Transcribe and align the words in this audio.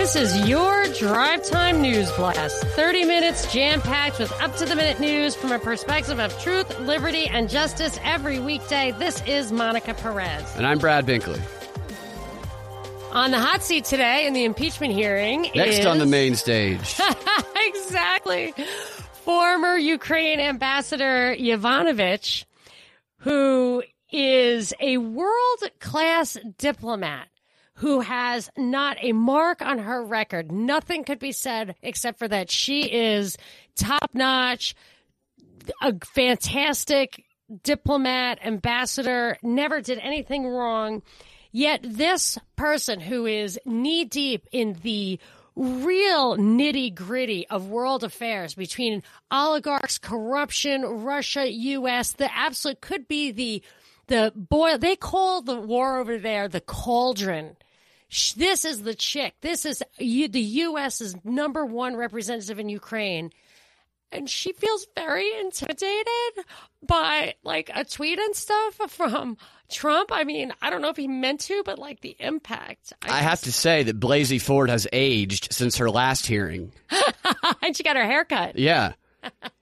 This 0.00 0.16
is 0.16 0.48
your 0.48 0.86
drive 0.94 1.44
time 1.44 1.82
news 1.82 2.10
blast. 2.12 2.64
30 2.68 3.04
minutes 3.04 3.52
jam 3.52 3.82
packed 3.82 4.18
with 4.18 4.32
up 4.40 4.56
to 4.56 4.64
the 4.64 4.74
minute 4.74 4.98
news 4.98 5.36
from 5.36 5.52
a 5.52 5.58
perspective 5.58 6.18
of 6.18 6.36
truth, 6.40 6.80
liberty, 6.80 7.26
and 7.26 7.50
justice 7.50 8.00
every 8.02 8.40
weekday. 8.40 8.92
This 8.92 9.22
is 9.26 9.52
Monica 9.52 9.92
Perez. 9.92 10.56
And 10.56 10.66
I'm 10.66 10.78
Brad 10.78 11.04
Binkley. 11.04 11.38
On 13.12 13.30
the 13.30 13.38
hot 13.38 13.62
seat 13.62 13.84
today 13.84 14.26
in 14.26 14.32
the 14.32 14.44
impeachment 14.44 14.94
hearing 14.94 15.42
Next 15.54 15.80
is... 15.80 15.86
on 15.86 15.98
the 15.98 16.06
main 16.06 16.34
stage. 16.34 16.98
exactly. 17.56 18.54
Former 19.26 19.76
Ukraine 19.76 20.40
ambassador 20.40 21.36
Yovanovitch, 21.38 22.46
who 23.18 23.82
is 24.10 24.72
a 24.80 24.96
world 24.96 25.60
class 25.78 26.38
diplomat 26.56 27.28
who 27.80 28.00
has 28.00 28.50
not 28.58 28.98
a 29.00 29.12
mark 29.12 29.62
on 29.62 29.78
her 29.78 30.04
record. 30.04 30.52
Nothing 30.52 31.02
could 31.02 31.18
be 31.18 31.32
said 31.32 31.74
except 31.80 32.18
for 32.18 32.28
that 32.28 32.50
she 32.50 32.82
is 32.82 33.38
top 33.74 34.10
notch, 34.12 34.74
a 35.80 35.94
fantastic 36.14 37.24
diplomat, 37.62 38.38
ambassador, 38.44 39.38
never 39.42 39.80
did 39.80 39.98
anything 39.98 40.46
wrong. 40.46 41.00
Yet 41.52 41.80
this 41.82 42.36
person 42.54 43.00
who 43.00 43.24
is 43.24 43.58
knee 43.64 44.04
deep 44.04 44.46
in 44.52 44.74
the 44.82 45.18
real 45.56 46.36
nitty 46.36 46.94
gritty 46.94 47.46
of 47.48 47.68
world 47.70 48.04
affairs 48.04 48.54
between 48.54 49.02
oligarchs, 49.30 49.96
corruption, 49.96 50.82
Russia, 50.82 51.50
U.S., 51.50 52.12
the 52.12 52.30
absolute 52.36 52.82
could 52.82 53.08
be 53.08 53.30
the 53.30 53.62
the 54.08 54.34
boil. 54.36 54.76
They 54.76 54.96
call 54.96 55.40
the 55.40 55.58
war 55.58 55.98
over 55.98 56.18
there 56.18 56.46
the 56.46 56.60
cauldron 56.60 57.56
this 58.36 58.64
is 58.64 58.82
the 58.82 58.94
chick. 58.94 59.34
This 59.40 59.64
is 59.64 59.82
the 59.98 60.40
U.S.'s 60.40 61.16
number 61.24 61.64
one 61.64 61.96
representative 61.96 62.58
in 62.58 62.68
Ukraine. 62.68 63.30
And 64.12 64.28
she 64.28 64.52
feels 64.52 64.88
very 64.96 65.30
intimidated 65.38 66.44
by 66.82 67.34
like 67.44 67.70
a 67.72 67.84
tweet 67.84 68.18
and 68.18 68.34
stuff 68.34 68.74
from 68.88 69.36
Trump. 69.70 70.10
I 70.12 70.24
mean, 70.24 70.52
I 70.60 70.70
don't 70.70 70.82
know 70.82 70.88
if 70.88 70.96
he 70.96 71.06
meant 71.06 71.40
to, 71.42 71.62
but 71.64 71.78
like 71.78 72.00
the 72.00 72.16
impact. 72.18 72.92
I, 73.02 73.18
I 73.18 73.22
have 73.22 73.40
to 73.42 73.52
say 73.52 73.84
that 73.84 74.00
Blasey 74.00 74.40
Ford 74.40 74.68
has 74.68 74.88
aged 74.92 75.52
since 75.52 75.76
her 75.76 75.88
last 75.88 76.26
hearing. 76.26 76.72
and 77.62 77.76
she 77.76 77.84
got 77.84 77.96
her 77.96 78.04
haircut. 78.04 78.58
Yeah. 78.58 78.94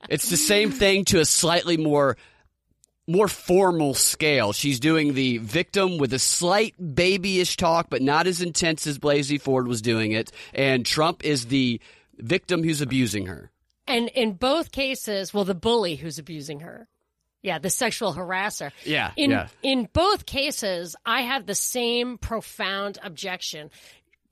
It's 0.08 0.30
the 0.30 0.38
same 0.38 0.70
thing 0.70 1.04
to 1.06 1.20
a 1.20 1.26
slightly 1.26 1.76
more 1.76 2.16
more 3.08 3.26
formal 3.26 3.94
scale. 3.94 4.52
She's 4.52 4.78
doing 4.78 5.14
the 5.14 5.38
victim 5.38 5.98
with 5.98 6.12
a 6.12 6.18
slight 6.18 6.74
babyish 6.78 7.56
talk, 7.56 7.88
but 7.88 8.02
not 8.02 8.26
as 8.26 8.42
intense 8.42 8.86
as 8.86 8.98
Blasey 8.98 9.40
Ford 9.40 9.66
was 9.66 9.82
doing 9.82 10.12
it. 10.12 10.30
And 10.52 10.84
Trump 10.84 11.24
is 11.24 11.46
the 11.46 11.80
victim 12.18 12.62
who's 12.62 12.82
abusing 12.82 13.26
her. 13.26 13.50
And 13.86 14.08
in 14.10 14.34
both 14.34 14.70
cases, 14.70 15.32
well, 15.32 15.44
the 15.44 15.54
bully 15.54 15.96
who's 15.96 16.18
abusing 16.18 16.60
her. 16.60 16.86
Yeah, 17.40 17.58
the 17.58 17.70
sexual 17.70 18.12
harasser. 18.12 18.72
Yeah. 18.84 19.12
In 19.16 19.30
yeah. 19.30 19.48
in 19.62 19.88
both 19.92 20.26
cases, 20.26 20.94
I 21.06 21.22
have 21.22 21.46
the 21.46 21.54
same 21.54 22.18
profound 22.18 22.98
objection. 23.02 23.70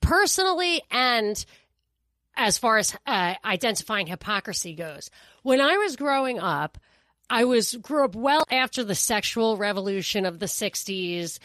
Personally 0.00 0.82
and 0.90 1.42
as 2.36 2.58
far 2.58 2.76
as 2.76 2.94
uh, 3.06 3.34
identifying 3.44 4.06
hypocrisy 4.06 4.74
goes. 4.74 5.10
When 5.42 5.60
I 5.60 5.78
was 5.78 5.96
growing 5.96 6.38
up, 6.38 6.78
I 7.28 7.44
was 7.44 7.74
grew 7.74 8.04
up 8.04 8.14
well 8.14 8.44
after 8.50 8.84
the 8.84 8.94
sexual 8.94 9.56
revolution 9.56 10.26
of 10.26 10.38
the 10.38 10.46
60s 10.46 11.38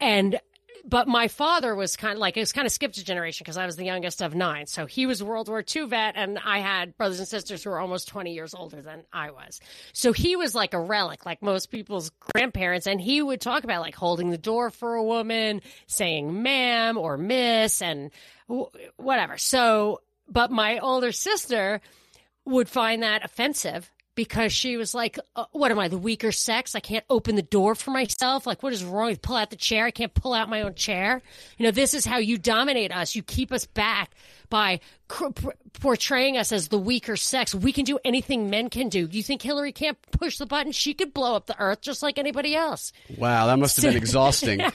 and 0.00 0.40
but 0.84 1.06
my 1.06 1.28
father 1.28 1.74
was 1.74 1.96
kind 1.96 2.14
of 2.14 2.18
like 2.18 2.36
it 2.36 2.40
was 2.40 2.52
kind 2.52 2.66
of 2.66 2.72
skipped 2.72 2.98
a 2.98 3.04
generation 3.04 3.44
because 3.44 3.56
I 3.56 3.66
was 3.66 3.76
the 3.76 3.84
youngest 3.84 4.20
of 4.20 4.34
nine. 4.34 4.66
So 4.66 4.86
he 4.86 5.06
was 5.06 5.22
World 5.22 5.48
War 5.48 5.64
II 5.64 5.86
vet, 5.86 6.16
and 6.16 6.38
I 6.44 6.58
had 6.58 6.96
brothers 6.96 7.18
and 7.18 7.28
sisters 7.28 7.62
who 7.62 7.70
were 7.70 7.78
almost 7.78 8.08
twenty 8.08 8.34
years 8.34 8.54
older 8.54 8.82
than 8.82 9.04
I 9.12 9.30
was. 9.30 9.60
So 9.92 10.12
he 10.12 10.36
was 10.36 10.54
like 10.54 10.74
a 10.74 10.80
relic, 10.80 11.24
like 11.24 11.42
most 11.42 11.70
people's 11.70 12.10
grandparents, 12.32 12.86
and 12.86 13.00
he 13.00 13.22
would 13.22 13.40
talk 13.40 13.64
about 13.64 13.82
like 13.82 13.94
holding 13.94 14.30
the 14.30 14.38
door 14.38 14.70
for 14.70 14.94
a 14.94 15.04
woman, 15.04 15.62
saying 15.86 16.42
"ma'am" 16.42 16.98
or 16.98 17.16
"miss," 17.16 17.80
and 17.80 18.10
whatever. 18.96 19.38
So, 19.38 20.00
but 20.28 20.50
my 20.50 20.78
older 20.78 21.12
sister 21.12 21.80
would 22.44 22.68
find 22.68 23.02
that 23.02 23.24
offensive 23.24 23.88
because 24.14 24.52
she 24.52 24.76
was 24.76 24.94
like, 24.94 25.18
uh, 25.36 25.44
"What 25.52 25.70
am 25.70 25.78
I, 25.78 25.88
the 25.88 25.98
weaker 25.98 26.32
sex? 26.32 26.74
I 26.74 26.80
can't 26.80 27.04
open 27.08 27.34
the 27.34 27.42
door 27.42 27.74
for 27.74 27.90
myself. 27.90 28.46
Like, 28.46 28.62
what 28.62 28.72
is 28.72 28.84
wrong 28.84 29.08
with 29.08 29.22
pull 29.22 29.36
out 29.36 29.50
the 29.50 29.56
chair? 29.56 29.86
I 29.86 29.90
can't 29.90 30.12
pull 30.14 30.34
out 30.34 30.48
my 30.48 30.62
own 30.62 30.74
chair. 30.74 31.22
You 31.58 31.64
know, 31.64 31.70
this 31.70 31.94
is 31.94 32.04
how 32.04 32.18
you 32.18 32.38
dominate 32.38 32.92
us. 32.92 33.14
You 33.14 33.22
keep 33.22 33.52
us 33.52 33.66
back 33.66 34.10
by 34.50 34.80
cr- 35.08 35.28
portraying 35.80 36.36
us 36.36 36.52
as 36.52 36.68
the 36.68 36.78
weaker 36.78 37.16
sex. 37.16 37.54
We 37.54 37.72
can 37.72 37.84
do 37.84 37.98
anything 38.04 38.50
men 38.50 38.68
can 38.70 38.88
do. 38.88 39.06
Do 39.06 39.16
you 39.16 39.22
think 39.22 39.40
Hillary 39.42 39.72
can't 39.72 39.96
push 40.10 40.38
the 40.38 40.46
button? 40.46 40.72
She 40.72 40.94
could 40.94 41.14
blow 41.14 41.34
up 41.34 41.46
the 41.46 41.58
earth 41.58 41.80
just 41.80 42.02
like 42.02 42.18
anybody 42.18 42.54
else. 42.54 42.92
Wow, 43.16 43.46
that 43.46 43.58
must 43.58 43.76
have 43.76 43.84
been 43.92 43.96
exhausting. 44.02 44.60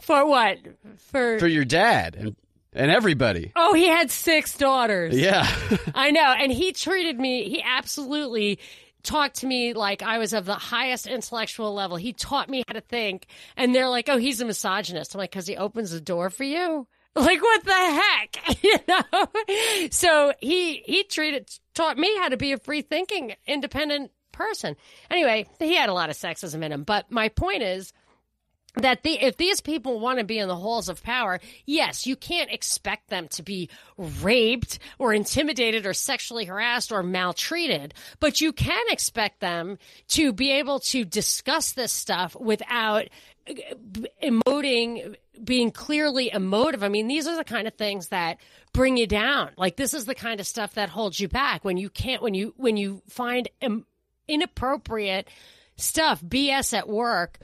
For 0.00 0.26
what? 0.26 0.58
For 0.96 1.38
for 1.38 1.46
your 1.46 1.64
dad 1.64 2.16
and 2.16 2.34
and 2.72 2.90
everybody. 2.90 3.52
Oh, 3.56 3.74
he 3.74 3.86
had 3.86 4.10
six 4.10 4.56
daughters. 4.56 5.16
Yeah. 5.16 5.46
I 5.94 6.10
know. 6.10 6.34
And 6.38 6.52
he 6.52 6.72
treated 6.72 7.18
me, 7.18 7.48
he 7.48 7.62
absolutely 7.62 8.58
talked 9.02 9.36
to 9.36 9.46
me 9.46 9.72
like 9.72 10.02
I 10.02 10.18
was 10.18 10.32
of 10.32 10.44
the 10.44 10.54
highest 10.54 11.06
intellectual 11.06 11.74
level. 11.74 11.96
He 11.96 12.12
taught 12.12 12.48
me 12.48 12.62
how 12.66 12.74
to 12.74 12.80
think. 12.80 13.26
And 13.56 13.74
they're 13.74 13.88
like, 13.88 14.08
oh, 14.08 14.18
he's 14.18 14.40
a 14.40 14.44
misogynist. 14.44 15.14
I'm 15.14 15.18
like, 15.18 15.30
because 15.30 15.46
he 15.46 15.56
opens 15.56 15.90
the 15.90 16.00
door 16.00 16.30
for 16.30 16.44
you? 16.44 16.86
Like, 17.16 17.42
what 17.42 17.64
the 17.64 17.72
heck? 17.72 18.62
You 18.62 18.76
know? 18.86 19.88
So 19.90 20.32
he, 20.38 20.76
he 20.86 21.02
treated, 21.02 21.50
taught 21.74 21.98
me 21.98 22.16
how 22.18 22.28
to 22.28 22.36
be 22.36 22.52
a 22.52 22.56
free 22.56 22.82
thinking, 22.82 23.34
independent 23.48 24.12
person. 24.30 24.76
Anyway, 25.10 25.46
he 25.58 25.74
had 25.74 25.88
a 25.88 25.92
lot 25.92 26.10
of 26.10 26.16
sexism 26.16 26.62
in 26.62 26.70
him. 26.70 26.84
But 26.84 27.10
my 27.10 27.28
point 27.30 27.64
is, 27.64 27.92
that 28.76 29.02
the, 29.02 29.12
if 29.22 29.36
these 29.36 29.60
people 29.60 29.98
want 29.98 30.18
to 30.18 30.24
be 30.24 30.38
in 30.38 30.48
the 30.48 30.56
halls 30.56 30.88
of 30.88 31.02
power, 31.02 31.40
yes, 31.66 32.06
you 32.06 32.16
can't 32.16 32.50
expect 32.50 33.08
them 33.08 33.28
to 33.28 33.42
be 33.42 33.68
raped 34.22 34.78
or 34.98 35.12
intimidated 35.12 35.86
or 35.86 35.92
sexually 35.92 36.44
harassed 36.44 36.92
or 36.92 37.02
maltreated, 37.02 37.94
but 38.20 38.40
you 38.40 38.52
can 38.52 38.84
expect 38.90 39.40
them 39.40 39.78
to 40.08 40.32
be 40.32 40.52
able 40.52 40.80
to 40.80 41.04
discuss 41.04 41.72
this 41.72 41.92
stuff 41.92 42.36
without 42.36 43.08
uh, 43.48 43.52
emoting, 44.22 45.16
being 45.42 45.70
clearly 45.70 46.30
emotive. 46.32 46.84
I 46.84 46.88
mean, 46.88 47.08
these 47.08 47.26
are 47.26 47.36
the 47.36 47.44
kind 47.44 47.66
of 47.66 47.74
things 47.74 48.08
that 48.08 48.38
bring 48.72 48.96
you 48.96 49.06
down. 49.06 49.50
Like 49.56 49.76
this 49.76 49.94
is 49.94 50.04
the 50.04 50.14
kind 50.14 50.38
of 50.38 50.46
stuff 50.46 50.74
that 50.74 50.88
holds 50.88 51.18
you 51.18 51.28
back 51.28 51.64
when 51.64 51.76
you 51.76 51.90
can't, 51.90 52.22
when 52.22 52.34
you, 52.34 52.54
when 52.56 52.76
you 52.76 53.02
find 53.08 53.48
inappropriate 54.28 55.28
stuff, 55.76 56.22
BS 56.22 56.72
at 56.76 56.88
work 56.88 57.38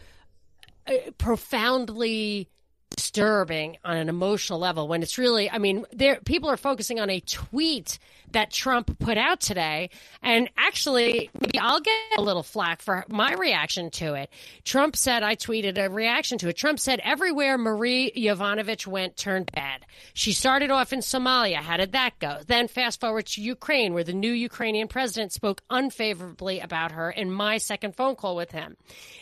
Uh, 0.87 1.11
profoundly 1.19 2.49
disturbing 2.91 3.77
on 3.85 3.97
an 3.97 4.09
emotional 4.09 4.59
level 4.59 4.87
when 4.87 5.03
it's 5.03 5.19
really 5.19 5.51
i 5.51 5.59
mean 5.59 5.85
there 5.93 6.21
people 6.25 6.49
are 6.49 6.57
focusing 6.57 7.01
on 7.01 7.11
a 7.11 7.19
tweet 7.21 7.99
that 8.33 8.51
Trump 8.51 8.99
put 8.99 9.17
out 9.17 9.41
today. 9.41 9.91
And 10.23 10.51
actually, 10.57 11.31
maybe 11.41 11.59
I'll 11.59 11.81
get 11.81 11.95
a 12.19 12.23
little 12.23 12.43
flack 12.43 12.83
for 12.83 13.05
my 13.09 13.33
reaction 13.35 13.91
to 13.93 14.15
it. 14.15 14.31
Trump 14.65 14.97
said, 14.97 15.23
I 15.23 15.37
tweeted 15.37 15.79
a 15.79 15.89
reaction 15.89 16.39
to 16.39 16.49
it. 16.49 16.57
Trump 16.57 16.79
said, 16.79 17.01
everywhere 17.03 17.59
Marie 17.59 18.13
Yovanovitch 18.17 18.87
went 18.87 19.17
turned 19.17 19.51
bad. 19.53 19.87
She 20.15 20.33
started 20.33 20.71
off 20.71 20.93
in 20.93 21.01
Somalia. 21.01 21.57
How 21.57 21.77
did 21.77 21.93
that 21.93 22.19
go? 22.19 22.39
Then 22.47 22.69
fast 22.69 23.01
forward 23.01 23.27
to 23.27 23.43
Ukraine, 23.43 23.95
where 23.95 24.05
the 24.05 24.13
new 24.13 24.33
Ukrainian 24.33 24.89
president 24.89 25.33
spoke 25.33 25.63
unfavorably 25.71 26.61
about 26.61 26.93
her 26.93 27.11
in 27.11 27.31
my 27.31 27.59
second 27.59 27.95
phone 27.95 28.17
call 28.17 28.37
with 28.37 28.51
him. 28.51 28.77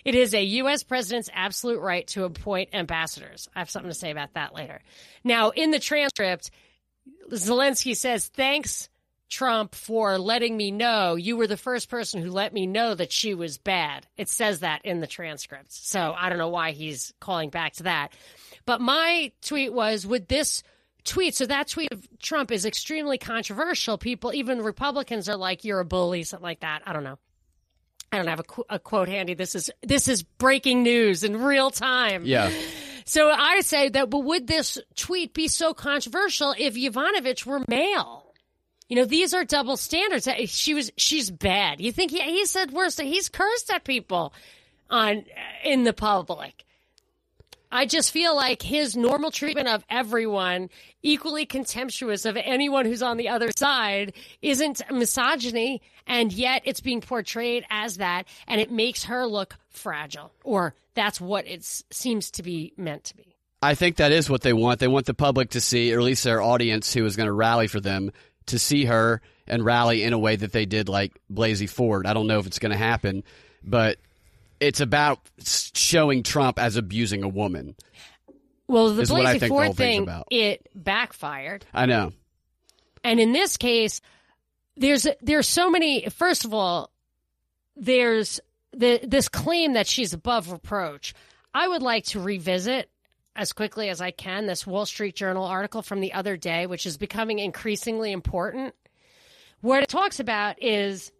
It 0.05 0.15
is 0.15 0.35
a 0.35 0.43
U.S. 0.43 0.83
president's 0.83 1.31
absolute 1.33 1.81
right 1.81 2.07
to 2.09 2.25
appoint 2.25 2.71
ambassadors. 2.73 3.49
I 3.55 3.61
have 3.61 3.71
something 3.71 3.91
to 3.91 3.95
say 3.95 4.11
about 4.11 4.35
that 4.35 4.55
later. 4.55 4.81
Now, 5.23 5.51
in 5.51 5.71
the 5.71 5.79
transcript, 5.79 6.51
Zelensky 7.31 7.97
says, 7.97 8.29
thanks 8.29 8.89
Trump 9.29 9.75
for 9.75 10.19
letting 10.19 10.57
me 10.57 10.71
know 10.71 11.15
you 11.15 11.37
were 11.37 11.47
the 11.47 11.57
first 11.57 11.89
person 11.89 12.23
who 12.23 12.31
let 12.31 12.53
me 12.53 12.67
know 12.67 12.95
that 12.95 13.13
she 13.13 13.35
was 13.35 13.59
bad. 13.59 14.07
It 14.17 14.29
says 14.29 14.61
that 14.61 14.85
in 14.85 15.01
the 15.01 15.07
transcripts. 15.07 15.89
So 15.89 16.15
I 16.17 16.29
don't 16.29 16.39
know 16.39 16.49
why 16.49 16.73
he's 16.73 17.13
calling 17.21 17.51
back 17.51 17.75
to 17.75 17.85
that. 17.85 18.13
But 18.67 18.81
my 18.81 19.33
tweet 19.43 19.73
was 19.73 20.07
would 20.07 20.29
this 20.29 20.63
tweet, 21.05 21.35
so 21.35 21.47
that 21.47 21.69
tweet 21.69 21.93
of 21.93 22.07
Trump 22.19 22.51
is 22.51 22.65
extremely 22.65 23.19
controversial. 23.19 23.99
People, 23.99 24.33
even 24.33 24.63
Republicans 24.63 25.29
are 25.29 25.37
like, 25.37 25.65
you're 25.65 25.81
a 25.81 25.85
bully, 25.85 26.25
something 26.25 26.45
like 26.45 26.61
that. 26.61 26.83
I 26.87 26.93
don't 26.93 27.05
know. 27.05 27.19
I 28.13 28.19
don't 28.19 28.29
have 28.29 28.41
a, 28.41 28.45
qu- 28.45 28.65
a 28.71 28.79
quote 28.79 29.09
handy. 29.09 29.35
This 29.35 29.57
is 29.57 29.71
this 29.83 30.07
is 30.07 30.23
breaking 30.23 30.85
news 30.85 31.25
in 31.25 31.43
real 31.43 31.71
time. 31.71 32.25
Yeah. 32.25 32.53
So 33.07 33.29
I 33.29 33.61
say 33.61 33.89
that, 33.89 34.09
but 34.09 34.21
would 34.21 34.47
this 34.47 34.79
tweet 34.95 35.35
be 35.35 35.49
so 35.49 35.75
controversial 35.75 36.55
if 36.57 36.75
Yovanovitch 36.75 37.45
were 37.45 37.63
male? 37.69 38.24
You 38.89 38.97
know, 38.97 39.05
these 39.05 39.33
are 39.33 39.45
double 39.45 39.77
standards. 39.77 40.29
She 40.47 40.75
was, 40.75 40.91
she's 40.97 41.31
bad. 41.31 41.81
You 41.81 41.91
think 41.91 42.11
he, 42.11 42.21
he 42.21 42.45
said 42.47 42.71
worse? 42.71 42.99
He's 42.99 43.29
cursed 43.29 43.71
at 43.73 43.85
people 43.85 44.33
on 44.91 45.25
in 45.65 45.85
the 45.85 45.93
public. 45.93 46.65
I 47.73 47.87
just 47.87 48.13
feel 48.13 48.37
like 48.37 48.63
his 48.63 48.97
normal 48.97 49.33
treatment 49.33 49.67
of 49.67 49.85
everyone, 49.91 50.71
equally 51.03 51.45
contemptuous 51.45 52.25
of 52.25 52.37
anyone 52.37 52.87
who's 52.87 53.03
on 53.03 53.17
the 53.17 53.31
other 53.31 53.51
side, 53.57 54.13
isn't 54.43 54.81
misogyny, 54.93 55.83
and 56.07 56.33
yet 56.33 56.63
it's 56.67 56.81
being 56.81 57.01
portrayed 57.01 57.65
as 57.71 57.97
that, 57.97 58.29
and 58.47 58.61
it 58.61 58.71
makes 58.71 59.05
her 59.05 59.27
look 59.27 59.57
fragile, 59.71 60.31
or 60.45 60.75
that's 60.95 61.21
what 61.21 61.49
it 61.49 61.65
seems 61.65 62.31
to 62.33 62.45
be 62.45 62.73
meant 62.77 63.03
to 63.05 63.17
be. 63.17 63.35
I 63.61 63.75
think 63.75 63.97
that 63.97 64.13
is 64.13 64.31
what 64.31 64.43
they 64.43 64.53
want. 64.53 64.79
They 64.79 64.87
want 64.87 65.07
the 65.07 65.15
public 65.15 65.51
to 65.51 65.61
see, 65.61 65.93
or 65.93 65.99
at 65.99 66.05
least 66.05 66.23
their 66.23 66.41
audience 66.41 66.93
who 66.93 67.05
is 67.05 67.17
going 67.17 67.27
to 67.27 67.33
rally 67.33 67.67
for 67.67 67.81
them, 67.81 68.13
to 68.47 68.59
see 68.59 68.85
her 68.85 69.21
and 69.47 69.65
rally 69.65 70.03
in 70.03 70.13
a 70.13 70.19
way 70.19 70.37
that 70.37 70.53
they 70.53 70.67
did 70.67 70.89
like 70.89 71.13
Blasey 71.33 71.69
Ford. 71.69 72.07
I 72.07 72.15
don't 72.15 72.27
know 72.27 72.39
if 72.39 72.47
it's 72.47 72.59
going 72.59 72.73
to 72.73 72.79
happen, 72.79 73.25
but 73.63 73.99
it's 74.61 74.81
about 74.81 75.21
showing 75.45 76.23
Trump 76.23 76.59
as 76.59 76.77
abusing 76.77 77.23
a 77.23 77.29
woman. 77.29 77.75
Well, 78.67 78.95
the 78.95 79.03
Blasey 79.03 79.49
Ford 79.49 79.77
thing, 79.77 80.09
it 80.31 80.69
backfired. 80.75 81.67
I 81.75 81.87
know. 81.87 82.13
And 83.03 83.21
in 83.21 83.33
this 83.33 83.57
case, 83.59 84.01
there's 84.77 85.07
there's 85.21 85.49
so 85.49 85.71
many. 85.71 86.09
First 86.09 86.45
of 86.45 86.55
all, 86.55 86.91
there's 87.77 88.41
the 88.73 89.01
this 89.03 89.29
claim 89.29 89.75
that 89.75 89.87
she's 89.87 90.15
above 90.15 90.51
reproach. 90.51 91.15
I 91.53 91.69
would 91.69 91.83
like 91.83 92.07
to 92.07 92.21
revisit 92.21 92.89
as 93.37 93.53
quickly 93.53 93.89
as 93.89 94.01
I 94.01 94.11
can 94.11 94.47
this 94.47 94.67
Wall 94.67 94.87
Street 94.87 95.17
Journal 95.17 95.45
article 95.45 95.83
from 95.83 96.01
the 96.01 96.13
other 96.13 96.37
day, 96.37 96.67
which 96.67 96.87
is 96.87 96.97
becoming 96.97 97.39
increasingly 97.39 98.13
important. 98.13 98.75
What 99.61 99.83
it 99.83 99.89
talks 99.89 100.21
about 100.21 100.63
is 100.63 101.11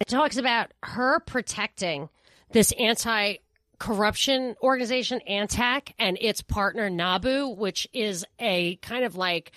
it 0.00 0.08
talks 0.08 0.36
about 0.36 0.72
her 0.82 1.20
protecting 1.20 2.08
this 2.52 2.72
anti 2.72 3.36
corruption 3.78 4.54
organization, 4.62 5.20
ANTAC, 5.28 5.94
and 5.98 6.18
its 6.20 6.42
partner, 6.42 6.90
NABU, 6.90 7.56
which 7.56 7.88
is 7.92 8.24
a 8.38 8.76
kind 8.76 9.04
of 9.04 9.16
like 9.16 9.52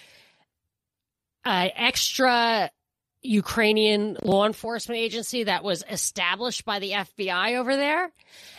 uh, 1.46 1.68
extra 1.76 2.72
Ukrainian 3.24 4.18
law 4.22 4.46
enforcement 4.46 5.00
agency 5.00 5.46
that 5.46 5.64
was 5.64 5.84
established 5.90 6.66
by 6.66 6.80
the 6.80 6.92
FBI 6.92 7.58
over 7.58 7.76
there. 7.76 8.12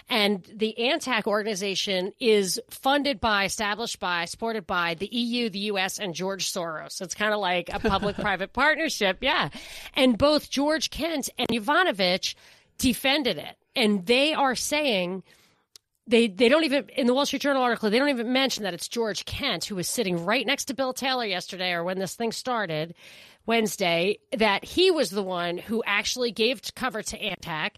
And 0.09 0.43
the 0.53 0.75
ANTAC 0.79 1.27
organization 1.27 2.13
is 2.19 2.61
funded 2.71 3.21
by, 3.21 3.45
established 3.45 4.01
by, 4.01 4.25
supported 4.25 4.67
by 4.67 4.95
the 4.95 5.07
EU, 5.07 5.51
the 5.51 5.59
US, 5.71 5.99
and 5.99 6.15
George 6.15 6.51
Soros. 6.51 7.01
It's 7.01 7.15
kind 7.15 7.35
of 7.35 7.41
like 7.41 7.71
a 7.73 7.79
public 7.79 8.17
private 8.17 8.53
partnership. 8.55 9.19
Yeah. 9.21 9.51
And 9.95 10.17
both 10.19 10.51
George 10.51 10.91
Kent 10.91 11.31
and 11.39 11.49
Yovanovitch 11.49 12.35
defended 12.79 13.39
it. 13.39 13.57
And 13.77 14.07
they 14.07 14.33
are 14.35 14.55
saying, 14.55 15.23
they 16.07 16.29
they 16.29 16.49
don't 16.49 16.65
even 16.65 16.89
in 16.91 17.07
the 17.07 17.15
Wall 17.15 17.25
Street 17.25 17.41
Journal 17.41 17.63
article 17.63 17.89
they 17.89 17.99
don't 17.99 18.11
even 18.11 18.31
mention 18.33 18.65
that 18.65 18.75
it's 18.75 18.89
George 18.89 19.25
Kent 19.25 19.65
who 19.65 19.75
was 19.75 19.89
sitting 19.89 20.25
right 20.25 20.47
next 20.47 20.67
to 20.67 20.75
Bill 20.75 20.93
Taylor 20.93 21.25
yesterday 21.25 21.73
or 21.73 21.83
when 21.83 21.99
this 21.99 22.15
thing 22.15 22.31
started 22.31 22.95
Wednesday 23.47 24.19
that 24.37 24.65
he 24.65 24.91
was 24.91 25.11
the 25.11 25.23
one 25.23 25.59
who 25.59 25.83
actually 25.87 26.33
gave 26.33 26.63
cover 26.75 27.03
to 27.03 27.19
ANTAC 27.19 27.73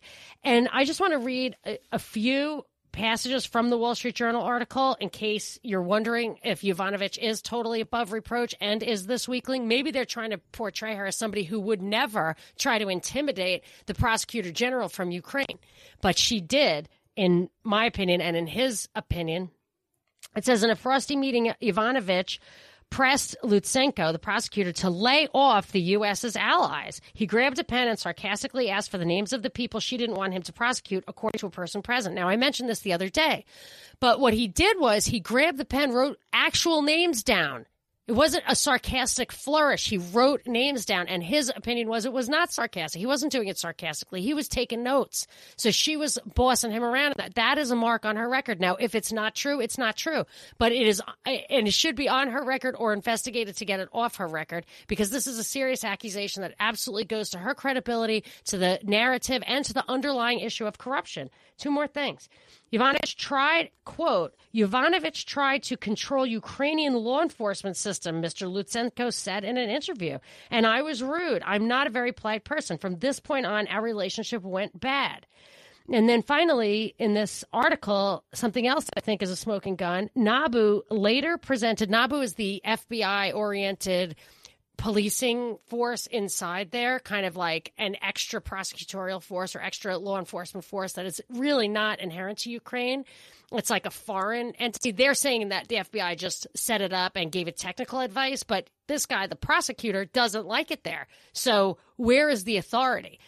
and 0.44 0.68
I 0.72 0.84
just 0.84 1.00
want 1.00 1.12
to 1.12 1.18
read 1.18 1.56
a, 1.66 1.78
a 1.92 1.98
few 1.98 2.64
passages 2.96 3.44
from 3.44 3.68
the 3.68 3.76
Wall 3.76 3.94
Street 3.94 4.14
Journal 4.14 4.42
article 4.42 4.96
in 5.00 5.10
case 5.10 5.58
you're 5.62 5.82
wondering 5.82 6.38
if 6.42 6.62
Yovanovitch 6.62 7.18
is 7.18 7.42
totally 7.42 7.82
above 7.82 8.10
reproach 8.10 8.54
and 8.58 8.82
is 8.82 9.06
this 9.06 9.28
weakling. 9.28 9.68
Maybe 9.68 9.90
they're 9.90 10.06
trying 10.06 10.30
to 10.30 10.38
portray 10.52 10.94
her 10.94 11.06
as 11.06 11.14
somebody 11.14 11.44
who 11.44 11.60
would 11.60 11.82
never 11.82 12.36
try 12.58 12.78
to 12.78 12.88
intimidate 12.88 13.64
the 13.84 13.94
prosecutor 13.94 14.50
general 14.50 14.88
from 14.88 15.10
Ukraine, 15.10 15.58
but 16.00 16.18
she 16.18 16.40
did 16.40 16.88
in 17.16 17.50
my 17.64 17.84
opinion 17.84 18.20
and 18.20 18.34
in 18.34 18.46
his 18.46 18.88
opinion. 18.94 19.50
It 20.34 20.44
says 20.44 20.62
in 20.62 20.70
a 20.70 20.76
frosty 20.76 21.16
meeting, 21.16 21.52
Yovanovitch 21.62 22.38
pressed 22.90 23.36
Lutsenko, 23.42 24.12
the 24.12 24.18
prosecutor, 24.18 24.72
to 24.72 24.90
lay 24.90 25.28
off 25.34 25.72
the 25.72 25.80
U.S.'s 25.80 26.36
allies. 26.36 27.00
He 27.12 27.26
grabbed 27.26 27.58
a 27.58 27.64
pen 27.64 27.88
and 27.88 27.98
sarcastically 27.98 28.70
asked 28.70 28.90
for 28.90 28.98
the 28.98 29.04
names 29.04 29.32
of 29.32 29.42
the 29.42 29.50
people 29.50 29.80
she 29.80 29.96
didn't 29.96 30.16
want 30.16 30.32
him 30.32 30.42
to 30.42 30.52
prosecute, 30.52 31.04
according 31.06 31.38
to 31.40 31.46
a 31.46 31.50
person 31.50 31.82
present. 31.82 32.14
Now, 32.14 32.28
I 32.28 32.36
mentioned 32.36 32.68
this 32.68 32.80
the 32.80 32.92
other 32.92 33.08
day, 33.08 33.44
but 34.00 34.20
what 34.20 34.34
he 34.34 34.48
did 34.48 34.78
was 34.80 35.06
he 35.06 35.20
grabbed 35.20 35.58
the 35.58 35.64
pen, 35.64 35.92
wrote 35.92 36.18
actual 36.32 36.82
names 36.82 37.22
down 37.22 37.66
it 38.06 38.12
wasn't 38.12 38.44
a 38.46 38.54
sarcastic 38.54 39.32
flourish. 39.32 39.88
He 39.88 39.98
wrote 39.98 40.46
names 40.46 40.84
down, 40.84 41.08
and 41.08 41.24
his 41.24 41.50
opinion 41.54 41.88
was 41.88 42.04
it 42.04 42.12
was 42.12 42.28
not 42.28 42.52
sarcastic. 42.52 43.00
He 43.00 43.06
wasn't 43.06 43.32
doing 43.32 43.48
it 43.48 43.58
sarcastically. 43.58 44.22
He 44.22 44.32
was 44.32 44.46
taking 44.46 44.84
notes. 44.84 45.26
So 45.56 45.72
she 45.72 45.96
was 45.96 46.16
bossing 46.24 46.70
him 46.70 46.84
around. 46.84 47.14
That 47.16 47.34
that 47.34 47.58
is 47.58 47.72
a 47.72 47.76
mark 47.76 48.04
on 48.04 48.14
her 48.16 48.28
record. 48.28 48.60
Now, 48.60 48.76
if 48.76 48.94
it's 48.94 49.12
not 49.12 49.34
true, 49.34 49.60
it's 49.60 49.76
not 49.76 49.96
true. 49.96 50.24
But 50.56 50.70
it 50.70 50.86
is, 50.86 51.02
and 51.24 51.66
it 51.66 51.74
should 51.74 51.96
be 51.96 52.08
on 52.08 52.30
her 52.30 52.44
record 52.44 52.76
or 52.78 52.92
investigated 52.92 53.56
to 53.56 53.64
get 53.64 53.80
it 53.80 53.88
off 53.92 54.16
her 54.16 54.28
record 54.28 54.66
because 54.86 55.10
this 55.10 55.26
is 55.26 55.38
a 55.38 55.44
serious 55.44 55.82
accusation 55.82 56.42
that 56.42 56.54
absolutely 56.60 57.04
goes 57.04 57.30
to 57.30 57.38
her 57.38 57.54
credibility, 57.54 58.22
to 58.44 58.56
the 58.56 58.78
narrative, 58.84 59.42
and 59.46 59.64
to 59.64 59.72
the 59.72 59.84
underlying 59.88 60.38
issue 60.38 60.66
of 60.66 60.78
corruption. 60.78 61.28
Two 61.58 61.72
more 61.72 61.88
things. 61.88 62.28
Yovanovitch 62.72 63.16
tried, 63.16 63.70
quote, 63.84 64.34
Yovanovitch 64.54 65.24
tried 65.24 65.62
to 65.64 65.76
control 65.76 66.26
Ukrainian 66.26 66.94
law 66.94 67.22
enforcement 67.22 67.76
system, 67.76 68.20
Mr. 68.20 68.50
Lutsenko 68.50 69.12
said 69.12 69.44
in 69.44 69.56
an 69.56 69.70
interview. 69.70 70.18
And 70.50 70.66
I 70.66 70.82
was 70.82 71.02
rude. 71.02 71.42
I'm 71.44 71.68
not 71.68 71.86
a 71.86 71.90
very 71.90 72.12
polite 72.12 72.44
person. 72.44 72.78
From 72.78 72.98
this 72.98 73.20
point 73.20 73.46
on, 73.46 73.68
our 73.68 73.82
relationship 73.82 74.42
went 74.42 74.78
bad. 74.78 75.26
And 75.92 76.08
then 76.08 76.22
finally, 76.22 76.94
in 76.98 77.14
this 77.14 77.44
article, 77.52 78.24
something 78.34 78.66
else 78.66 78.86
I 78.96 79.00
think 79.00 79.22
is 79.22 79.30
a 79.30 79.36
smoking 79.36 79.76
gun. 79.76 80.10
Nabu 80.16 80.82
later 80.90 81.38
presented, 81.38 81.90
Nabu 81.90 82.20
is 82.20 82.34
the 82.34 82.60
FBI 82.66 83.34
oriented 83.34 84.16
policing 84.76 85.58
force 85.68 86.06
inside 86.06 86.70
there, 86.70 87.00
kind 87.00 87.26
of 87.26 87.36
like 87.36 87.72
an 87.78 87.96
extra 88.02 88.40
prosecutorial 88.40 89.22
force 89.22 89.56
or 89.56 89.60
extra 89.60 89.96
law 89.96 90.18
enforcement 90.18 90.64
force 90.64 90.94
that 90.94 91.06
is 91.06 91.20
really 91.30 91.68
not 91.68 92.00
inherent 92.00 92.38
to 92.38 92.50
Ukraine. 92.50 93.04
It's 93.52 93.70
like 93.70 93.86
a 93.86 93.90
foreign 93.90 94.52
entity. 94.56 94.90
They're 94.90 95.14
saying 95.14 95.48
that 95.50 95.68
the 95.68 95.76
FBI 95.76 96.18
just 96.18 96.46
set 96.54 96.80
it 96.80 96.92
up 96.92 97.16
and 97.16 97.30
gave 97.30 97.48
it 97.48 97.56
technical 97.56 98.00
advice, 98.00 98.42
but 98.42 98.68
this 98.86 99.06
guy, 99.06 99.26
the 99.26 99.36
prosecutor, 99.36 100.04
doesn't 100.04 100.46
like 100.46 100.70
it 100.70 100.84
there. 100.84 101.06
So 101.32 101.78
where 101.96 102.28
is 102.28 102.44
the 102.44 102.56
authority? 102.56 103.20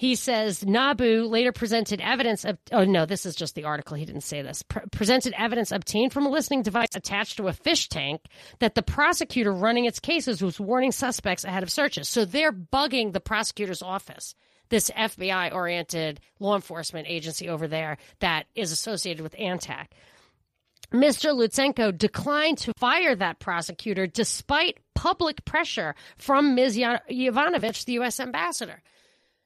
He 0.00 0.14
says 0.14 0.64
Nabu 0.64 1.24
later 1.24 1.52
presented 1.52 2.00
evidence 2.00 2.46
of, 2.46 2.56
oh 2.72 2.84
no, 2.84 3.04
this 3.04 3.26
is 3.26 3.34
just 3.34 3.54
the 3.54 3.64
article. 3.64 3.98
He 3.98 4.06
didn't 4.06 4.22
say 4.22 4.40
this. 4.40 4.62
Pre- 4.62 4.80
presented 4.90 5.34
evidence 5.36 5.72
obtained 5.72 6.14
from 6.14 6.24
a 6.24 6.30
listening 6.30 6.62
device 6.62 6.88
attached 6.94 7.36
to 7.36 7.48
a 7.48 7.52
fish 7.52 7.86
tank 7.90 8.22
that 8.60 8.74
the 8.74 8.80
prosecutor 8.80 9.52
running 9.52 9.84
its 9.84 10.00
cases 10.00 10.40
was 10.40 10.58
warning 10.58 10.90
suspects 10.90 11.44
ahead 11.44 11.62
of 11.62 11.70
searches. 11.70 12.08
So 12.08 12.24
they're 12.24 12.50
bugging 12.50 13.12
the 13.12 13.20
prosecutor's 13.20 13.82
office 13.82 14.34
this 14.70 14.88
FBI 14.88 15.52
oriented 15.52 16.20
law 16.38 16.54
enforcement 16.54 17.06
agency 17.06 17.50
over 17.50 17.68
there 17.68 17.98
that 18.20 18.46
is 18.54 18.72
associated 18.72 19.22
with 19.22 19.36
ANTAC. 19.36 19.88
Mr. 20.94 21.34
Lutsenko 21.34 21.96
declined 21.98 22.56
to 22.56 22.72
fire 22.78 23.14
that 23.16 23.38
prosecutor 23.38 24.06
despite 24.06 24.78
public 24.94 25.44
pressure 25.44 25.94
from 26.16 26.54
Ms. 26.54 26.78
Yovanovitch, 26.78 27.84
the 27.84 27.92
U.S. 27.94 28.18
ambassador. 28.18 28.80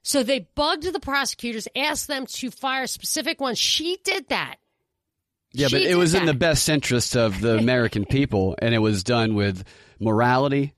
So 0.05 0.23
they 0.23 0.41
bugged 0.55 0.85
the 0.85 1.01
prosecutors, 1.01 1.67
asked 1.75 2.09
them 2.09 2.27
to 2.27 2.51
fire 2.51 2.87
specific 2.87 3.41
ones. 3.41 3.59
She 3.59 3.99
did 4.05 4.29
that. 4.29 4.57
Yeah, 5.53 5.69
she 5.69 5.77
but 5.77 5.83
it 5.83 5.97
was 5.97 6.13
that. 6.13 6.21
in 6.21 6.27
the 6.27 6.35
best 6.35 6.69
interest 6.69 7.17
of 7.17 7.41
the 7.41 7.57
American 7.59 8.05
people, 8.05 8.55
and 8.61 8.75
it 8.75 8.79
was 8.79 9.03
done 9.03 9.35
with 9.35 9.65
morality 9.99 10.75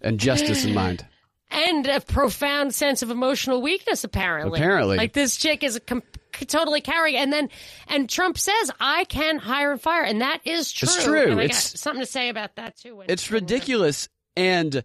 and 0.00 0.20
justice 0.20 0.64
in 0.64 0.72
mind. 0.72 1.04
And 1.50 1.84
a 1.88 2.00
profound 2.00 2.72
sense 2.72 3.02
of 3.02 3.10
emotional 3.10 3.60
weakness, 3.60 4.04
apparently. 4.04 4.60
Apparently. 4.60 4.96
Like 4.96 5.14
this 5.14 5.36
chick 5.36 5.64
is 5.64 5.80
com- 5.84 6.04
totally 6.30 6.80
carrying. 6.80 7.16
And 7.16 7.32
then, 7.32 7.48
and 7.88 8.08
Trump 8.08 8.38
says, 8.38 8.70
I 8.78 9.02
can 9.02 9.38
hire 9.38 9.72
and 9.72 9.82
fire. 9.82 10.04
And 10.04 10.20
that 10.20 10.42
is 10.44 10.70
true. 10.70 10.86
It's 10.86 11.04
true. 11.04 11.30
And 11.32 11.40
I 11.40 11.44
it's, 11.44 11.72
got 11.72 11.78
something 11.80 12.02
to 12.02 12.06
say 12.06 12.28
about 12.28 12.54
that, 12.54 12.76
too. 12.76 13.02
it's 13.08 13.32
ridiculous. 13.32 14.08
And 14.36 14.84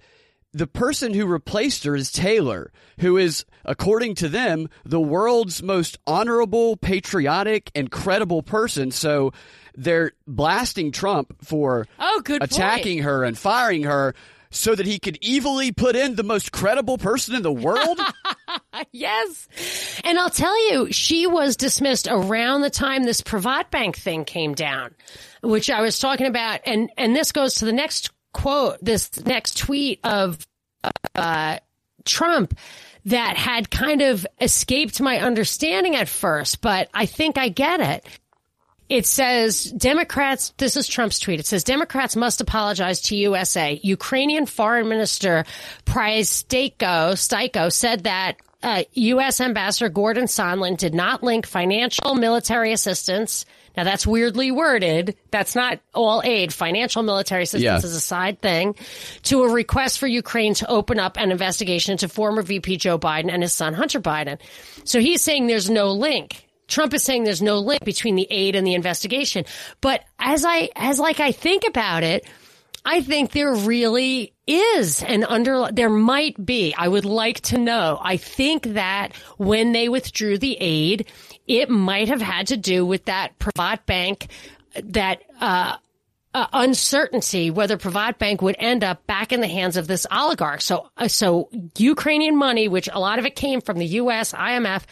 the 0.56 0.68
person 0.68 1.14
who 1.14 1.26
replaced 1.26 1.84
her 1.84 1.98
is 1.98 2.14
Taylor, 2.14 2.72
who 3.00 3.18
is, 3.18 3.44
according 3.66 4.16
to 4.16 4.30
them, 4.30 4.70
the 4.86 5.02
world's 5.02 5.62
most 5.62 6.00
honorable, 6.08 6.78
patriotic, 6.78 7.70
and 7.76 7.92
credible 7.92 8.42
person. 8.42 8.90
So 8.90 9.34
they're 9.76 10.14
blasting 10.26 10.94
Trump 10.94 11.36
for 11.44 11.88
oh, 12.00 12.22
good 12.24 12.42
attacking 12.42 13.00
point. 13.00 13.06
her 13.06 13.24
and 13.26 13.38
firing 13.38 13.84
her 13.84 14.16
so 14.50 14.74
that 14.74 14.86
he 14.86 14.98
could 14.98 15.20
evilly 15.22 15.74
put 15.74 15.98
in 15.98 16.16
the 16.16 16.24
most 16.24 16.54
credible 16.54 16.98
person 16.98 17.36
in 17.36 17.44
the 17.44 17.52
world? 17.52 18.00
yes. 18.94 19.50
And 20.06 20.18
I'll 20.18 20.30
tell 20.30 20.72
you, 20.72 20.90
she 20.94 21.28
was 21.28 21.58
dismissed 21.58 22.08
around 22.10 22.62
the 22.62 22.70
time 22.70 23.04
this 23.04 23.20
Privat 23.20 23.70
Bank 23.72 23.98
thing 23.98 24.24
came 24.24 24.54
down, 24.54 24.96
which 25.44 25.70
I 25.70 25.82
was 25.82 26.00
talking 26.00 26.28
about. 26.28 26.62
And, 26.66 26.90
and 26.98 27.14
this 27.14 27.34
goes 27.34 27.56
to 27.56 27.66
the 27.66 27.74
next 27.74 28.12
quote, 28.36 28.78
this 28.82 29.26
next 29.26 29.58
tweet 29.58 30.02
of 30.04 30.46
uh, 31.16 31.58
Trump 32.04 32.54
that 33.06 33.38
had 33.38 33.72
kind 33.72 34.02
of 34.02 34.28
escaped 34.42 35.00
my 35.00 35.20
understanding 35.20 35.96
at 35.96 36.10
first, 36.10 36.60
but 36.60 36.90
I 36.94 37.06
think 37.06 37.38
I 37.38 37.48
get 37.48 37.80
it. 37.80 38.06
it 38.90 39.06
says 39.06 39.64
Democrats, 39.72 40.54
this 40.58 40.76
is 40.76 40.86
Trump's 40.88 41.20
tweet. 41.20 41.40
It 41.40 41.46
says 41.46 41.64
Democrats 41.64 42.18
must 42.18 42.42
apologize 42.42 43.02
to 43.04 43.16
USA. 43.16 43.80
Ukrainian 43.82 44.46
Foreign 44.46 44.90
Minister 44.90 45.46
Prystaiko 45.86 47.16
Styko 47.16 47.72
said 47.72 48.04
that 48.04 48.36
uh, 48.62 48.84
U.S. 48.94 49.40
Ambassador 49.40 49.90
Gordon 49.90 50.26
Sondland 50.26 50.78
did 50.78 50.94
not 50.94 51.24
link 51.24 51.46
financial 51.46 52.16
military 52.16 52.74
assistance. 52.74 53.46
Now 53.78 53.84
that's 53.84 54.06
weirdly 54.06 54.52
worded. 54.52 55.16
That's 55.32 55.56
not 55.56 55.80
all 55.94 56.22
aid. 56.24 56.54
Financial 56.54 57.04
military 57.04 57.44
assistance 57.44 57.64
Yeah. 57.64 57.78
is 57.78 57.96
a 57.96 58.00
side 58.00 58.42
thing 58.42 58.76
to 59.24 59.44
a 59.44 59.50
request 59.50 60.00
for 60.00 60.08
Ukraine 60.08 60.54
to 60.56 60.70
open 60.70 61.00
up 61.00 61.18
an 61.18 61.32
investigation 61.32 61.94
into 61.94 62.08
former 62.10 62.42
VP 62.42 62.78
Joe 62.78 62.98
Biden 63.00 63.32
and 63.32 63.42
his 63.42 63.54
son 63.54 63.74
Hunter 63.74 64.00
Biden. 64.00 64.40
So 64.84 65.00
he's 65.00 65.22
saying 65.22 65.48
there's 65.48 65.70
no 65.70 65.92
link. 65.92 66.48
Trump 66.68 66.94
is 66.94 67.04
saying 67.04 67.24
there's 67.24 67.42
no 67.42 67.60
link 67.60 67.84
between 67.84 68.16
the 68.16 68.28
aid 68.30 68.56
and 68.56 68.66
the 68.66 68.74
investigation. 68.74 69.46
But 69.82 70.04
as 70.20 70.44
I, 70.46 70.70
as 70.76 71.00
like 71.00 71.20
I 71.20 71.32
think 71.32 71.64
about 71.68 72.04
it, 72.04 72.26
I 72.84 73.02
think 73.02 73.32
there 73.32 73.54
really 73.54 74.34
is 74.48 75.04
an 75.04 75.24
under, 75.24 75.70
there 75.72 75.90
might 75.90 76.44
be. 76.44 76.74
I 76.78 76.88
would 76.88 77.06
like 77.06 77.42
to 77.42 77.58
know. 77.58 78.00
I 78.02 78.18
think 78.18 78.64
that 78.74 79.16
when 79.38 79.72
they 79.72 79.90
withdrew 79.90 80.38
the 80.38 80.58
aid, 80.60 81.08
it 81.48 81.70
might 81.70 82.10
have 82.10 82.22
had 82.22 82.48
to 82.48 82.58
do 82.58 82.86
with 82.86 83.06
that 83.06 83.38
Privat 83.40 83.86
bank, 83.86 84.28
that, 84.84 85.24
uh, 85.40 85.78
uh, 86.34 86.48
uncertainty 86.52 87.50
whether 87.50 87.78
Privat 87.78 88.20
Bank 88.20 88.42
would 88.42 88.58
end 88.60 88.84
up 88.84 89.08
back 89.08 89.32
in 89.32 89.40
the 89.40 89.48
hands 89.48 89.78
of 89.78 89.88
this 89.88 90.06
oligarch. 90.12 90.60
So, 90.60 90.90
uh, 90.98 91.08
so 91.08 91.50
Ukrainian 91.78 92.36
money, 92.36 92.68
which 92.68 92.90
a 92.92 93.00
lot 93.00 93.20
of 93.20 93.26
it 93.26 93.38
came 93.38 93.62
from 93.62 93.78
the 93.78 93.86
U.S., 93.86 94.34
IMF, 94.34 94.84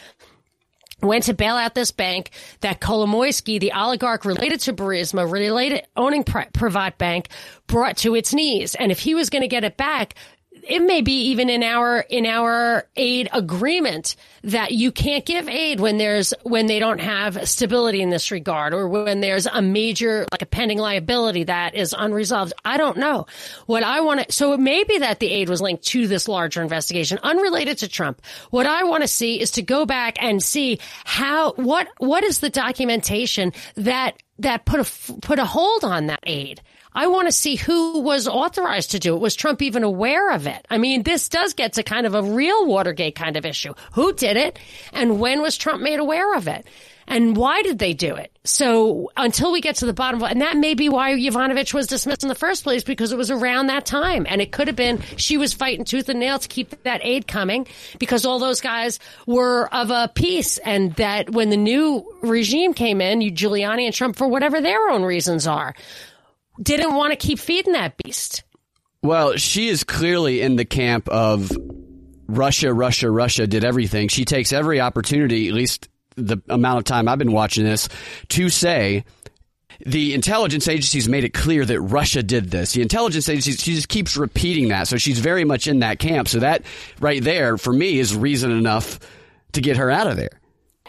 went 1.03 1.25
to 1.25 1.33
bail 1.33 1.55
out 1.55 1.75
this 1.75 1.91
bank 1.91 2.31
that 2.61 2.79
Kolomoisky, 2.79 3.59
the 3.59 3.71
oligarch 3.73 4.25
related 4.25 4.61
to 4.61 4.73
Burisma, 4.73 5.29
related 5.29 5.85
owning 5.95 6.23
Pri- 6.23 6.49
Privat 6.53 6.97
Bank, 6.97 7.29
brought 7.67 7.97
to 7.97 8.15
its 8.15 8.33
knees. 8.33 8.75
And 8.75 8.91
if 8.91 8.99
he 8.99 9.15
was 9.15 9.29
going 9.29 9.41
to 9.41 9.47
get 9.47 9.63
it 9.63 9.77
back, 9.77 10.15
it 10.67 10.81
may 10.81 11.01
be 11.01 11.29
even 11.29 11.49
in 11.49 11.63
our 11.63 11.99
in 11.99 12.25
our 12.25 12.87
aid 12.95 13.29
agreement 13.31 14.15
that 14.43 14.71
you 14.71 14.91
can't 14.91 15.25
give 15.25 15.47
aid 15.47 15.79
when 15.79 15.97
there's 15.97 16.33
when 16.43 16.67
they 16.67 16.79
don't 16.79 16.99
have 16.99 17.47
stability 17.47 18.01
in 18.01 18.09
this 18.09 18.31
regard 18.31 18.73
or 18.73 18.87
when 18.87 19.21
there's 19.21 19.45
a 19.45 19.61
major 19.61 20.25
like 20.31 20.41
a 20.41 20.45
pending 20.45 20.77
liability 20.77 21.45
that 21.45 21.75
is 21.75 21.95
unresolved. 21.97 22.53
I 22.63 22.77
don't 22.77 22.97
know. 22.97 23.25
What 23.65 23.83
I 23.83 24.01
want 24.01 24.27
to 24.27 24.31
so 24.31 24.53
it 24.53 24.59
may 24.59 24.83
be 24.83 24.99
that 24.99 25.19
the 25.19 25.31
aid 25.31 25.49
was 25.49 25.61
linked 25.61 25.83
to 25.87 26.07
this 26.07 26.27
larger 26.27 26.61
investigation 26.61 27.19
unrelated 27.23 27.79
to 27.79 27.87
Trump. 27.87 28.21
What 28.49 28.65
I 28.65 28.83
want 28.83 29.03
to 29.03 29.07
see 29.07 29.39
is 29.39 29.51
to 29.51 29.61
go 29.61 29.85
back 29.85 30.21
and 30.21 30.41
see 30.41 30.79
how 31.05 31.53
what 31.53 31.87
what 31.97 32.23
is 32.23 32.39
the 32.39 32.49
documentation 32.49 33.53
that 33.75 34.21
that 34.39 34.65
put 34.65 34.79
a 34.79 35.19
put 35.21 35.39
a 35.39 35.45
hold 35.45 35.83
on 35.83 36.07
that 36.07 36.19
aid. 36.23 36.61
I 36.95 37.07
want 37.07 37.27
to 37.27 37.31
see 37.31 37.55
who 37.55 37.99
was 37.99 38.27
authorized 38.27 38.91
to 38.91 38.99
do 38.99 39.15
it. 39.15 39.21
Was 39.21 39.35
Trump 39.35 39.61
even 39.61 39.83
aware 39.83 40.31
of 40.31 40.47
it? 40.47 40.65
I 40.69 40.77
mean, 40.77 41.03
this 41.03 41.29
does 41.29 41.53
get 41.53 41.73
to 41.73 41.83
kind 41.83 42.05
of 42.05 42.15
a 42.15 42.23
real 42.23 42.65
Watergate 42.65 43.15
kind 43.15 43.37
of 43.37 43.45
issue. 43.45 43.73
Who 43.93 44.13
did 44.13 44.37
it? 44.37 44.59
And 44.91 45.19
when 45.19 45.41
was 45.41 45.57
Trump 45.57 45.81
made 45.81 45.99
aware 45.99 46.35
of 46.35 46.47
it? 46.47 46.65
And 47.07 47.35
why 47.35 47.61
did 47.63 47.79
they 47.79 47.93
do 47.93 48.15
it? 48.15 48.31
So 48.45 49.11
until 49.17 49.51
we 49.51 49.61
get 49.61 49.75
to 49.77 49.85
the 49.85 49.93
bottom 49.93 50.21
of 50.21 50.29
it, 50.29 50.31
and 50.31 50.41
that 50.41 50.57
may 50.57 50.73
be 50.73 50.89
why 50.89 51.13
Yovanovitch 51.13 51.73
was 51.73 51.87
dismissed 51.87 52.23
in 52.23 52.29
the 52.29 52.35
first 52.35 52.63
place 52.63 52.83
because 52.83 53.11
it 53.11 53.17
was 53.17 53.29
around 53.29 53.67
that 53.67 53.85
time. 53.85 54.25
And 54.29 54.41
it 54.41 54.51
could 54.51 54.67
have 54.67 54.75
been 54.75 55.01
she 55.17 55.37
was 55.37 55.53
fighting 55.53 55.85
tooth 55.85 56.09
and 56.09 56.19
nail 56.19 56.39
to 56.39 56.47
keep 56.47 56.83
that 56.83 57.01
aid 57.03 57.27
coming 57.27 57.67
because 57.99 58.25
all 58.25 58.39
those 58.39 58.61
guys 58.61 58.99
were 59.25 59.67
of 59.73 59.91
a 59.91 60.09
piece. 60.13 60.57
And 60.59 60.93
that 60.95 61.29
when 61.29 61.49
the 61.49 61.57
new 61.57 62.05
regime 62.21 62.73
came 62.73 63.01
in, 63.01 63.21
you 63.21 63.31
Giuliani 63.31 63.85
and 63.85 63.93
Trump, 63.93 64.15
for 64.15 64.27
whatever 64.27 64.61
their 64.61 64.89
own 64.89 65.03
reasons 65.03 65.45
are, 65.45 65.75
didn't 66.61 66.95
want 66.95 67.11
to 67.11 67.17
keep 67.17 67.39
feeding 67.39 67.73
that 67.73 67.95
beast. 67.97 68.43
Well, 69.01 69.35
she 69.37 69.67
is 69.67 69.83
clearly 69.83 70.41
in 70.41 70.55
the 70.55 70.65
camp 70.65 71.09
of 71.09 71.51
Russia, 72.27 72.73
Russia, 72.73 73.11
Russia 73.11 73.47
did 73.47 73.63
everything. 73.63 74.07
She 74.07 74.25
takes 74.25 74.53
every 74.53 74.79
opportunity, 74.79 75.49
at 75.49 75.53
least 75.53 75.89
the 76.15 76.37
amount 76.47 76.79
of 76.79 76.83
time 76.85 77.07
I've 77.07 77.17
been 77.17 77.31
watching 77.31 77.65
this, 77.65 77.89
to 78.29 78.49
say 78.49 79.03
the 79.85 80.13
intelligence 80.13 80.67
agencies 80.67 81.09
made 81.09 81.23
it 81.23 81.33
clear 81.33 81.65
that 81.65 81.81
Russia 81.81 82.23
did 82.23 82.51
this. 82.51 82.73
The 82.73 82.81
intelligence 82.81 83.27
agencies, 83.27 83.61
she 83.61 83.75
just 83.75 83.89
keeps 83.89 84.15
repeating 84.15 84.69
that. 84.69 84.87
So 84.87 84.97
she's 84.97 85.19
very 85.19 85.43
much 85.43 85.67
in 85.67 85.79
that 85.79 85.99
camp. 85.99 86.27
So 86.27 86.39
that 86.39 86.63
right 86.99 87.21
there, 87.23 87.57
for 87.57 87.73
me, 87.73 87.99
is 87.99 88.15
reason 88.15 88.51
enough 88.51 88.99
to 89.53 89.61
get 89.61 89.77
her 89.77 89.91
out 89.91 90.07
of 90.07 90.15
there. 90.15 90.39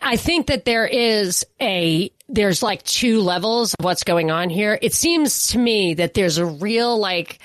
I 0.01 0.17
think 0.17 0.49
that 0.49 0.65
there 0.65 0.87
is 0.87 1.45
a 1.61 2.11
there's 2.29 2.63
like 2.63 2.83
two 2.83 3.21
levels 3.21 3.75
of 3.75 3.85
what's 3.85 4.05
going 4.05 4.31
on 4.31 4.51
here. 4.51 4.79
It 4.81 4.95
seems 4.95 5.49
to 5.49 5.59
me 5.59 5.95
that 5.95 6.15
there's 6.15 6.39
a 6.39 6.47
real 6.47 6.99
like 6.99 7.39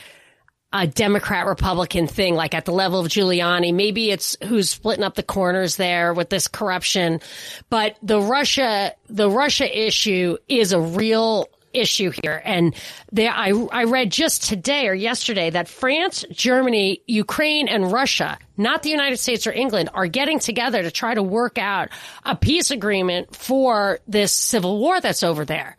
a 0.71 0.86
Democrat 0.86 1.48
Republican 1.48 2.07
thing, 2.07 2.36
like 2.36 2.53
at 2.53 2.65
the 2.65 2.71
level 2.71 3.00
of 3.00 3.07
Giuliani. 3.07 3.74
Maybe 3.74 4.12
it's 4.12 4.38
who's 4.43 4.69
splitting 4.69 5.03
up 5.03 5.15
the 5.15 5.24
corners 5.24 5.77
there 5.77 6.13
with 6.13 6.29
this 6.29 6.48
corruption, 6.48 7.21
but 7.69 7.98
the 8.03 8.21
Russia 8.21 8.93
the 9.07 9.29
Russia 9.29 9.88
issue 9.88 10.38
is 10.48 10.71
a 10.71 10.79
real 10.79 11.48
issue 11.73 12.11
here. 12.23 12.41
And 12.43 12.75
there, 13.11 13.31
I, 13.31 13.49
I 13.71 13.83
read 13.85 14.11
just 14.11 14.43
today 14.43 14.88
or 14.88 14.93
yesterday 14.93 15.49
that 15.49 15.67
France, 15.67 16.25
Germany, 16.31 17.01
Ukraine, 17.07 17.67
and 17.67 17.91
Russia, 17.91 18.38
not 18.57 18.83
the 18.83 18.89
United 18.89 19.17
States 19.17 19.47
or 19.47 19.51
England, 19.51 19.89
are 19.93 20.07
getting 20.07 20.39
together 20.39 20.81
to 20.83 20.91
try 20.91 21.13
to 21.13 21.23
work 21.23 21.57
out 21.57 21.89
a 22.23 22.35
peace 22.35 22.71
agreement 22.71 23.35
for 23.35 23.99
this 24.07 24.33
civil 24.33 24.79
war 24.79 25.01
that's 25.01 25.23
over 25.23 25.45
there. 25.45 25.77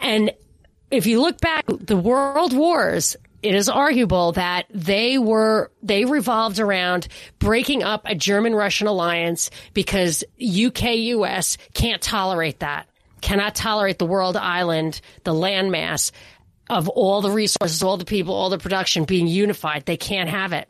And 0.00 0.32
if 0.90 1.06
you 1.06 1.20
look 1.20 1.40
back, 1.40 1.64
the 1.66 1.96
world 1.96 2.52
wars, 2.52 3.16
it 3.42 3.54
is 3.54 3.68
arguable 3.68 4.32
that 4.32 4.66
they 4.70 5.18
were, 5.18 5.70
they 5.82 6.04
revolved 6.04 6.58
around 6.58 7.08
breaking 7.38 7.82
up 7.82 8.02
a 8.06 8.14
German-Russian 8.14 8.86
alliance 8.86 9.50
because 9.72 10.24
UK-US 10.40 11.58
can't 11.74 12.02
tolerate 12.02 12.60
that 12.60 12.88
cannot 13.26 13.56
tolerate 13.56 13.98
the 13.98 14.06
world 14.06 14.36
island, 14.36 15.00
the 15.24 15.34
landmass 15.34 16.12
of 16.70 16.88
all 16.88 17.20
the 17.20 17.30
resources, 17.30 17.82
all 17.82 17.96
the 17.96 18.04
people, 18.04 18.32
all 18.32 18.50
the 18.50 18.58
production 18.58 19.02
being 19.02 19.26
unified. 19.26 19.84
They 19.84 19.96
can't 19.96 20.30
have 20.30 20.52
it. 20.52 20.68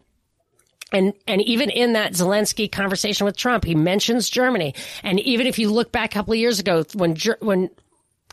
And, 0.90 1.12
and 1.26 1.42
even 1.42 1.68
in 1.68 1.92
that 1.92 2.12
Zelensky 2.12 2.72
conversation 2.72 3.26
with 3.26 3.36
Trump, 3.36 3.66
he 3.66 3.75
mentions 3.75 4.30
Germany. 4.30 4.75
And 5.02 5.20
even 5.20 5.46
if 5.46 5.58
you 5.58 5.70
look 5.70 5.92
back 5.92 6.12
a 6.12 6.14
couple 6.14 6.32
of 6.32 6.38
years 6.38 6.58
ago 6.58 6.84
when, 6.94 7.14
when 7.40 7.68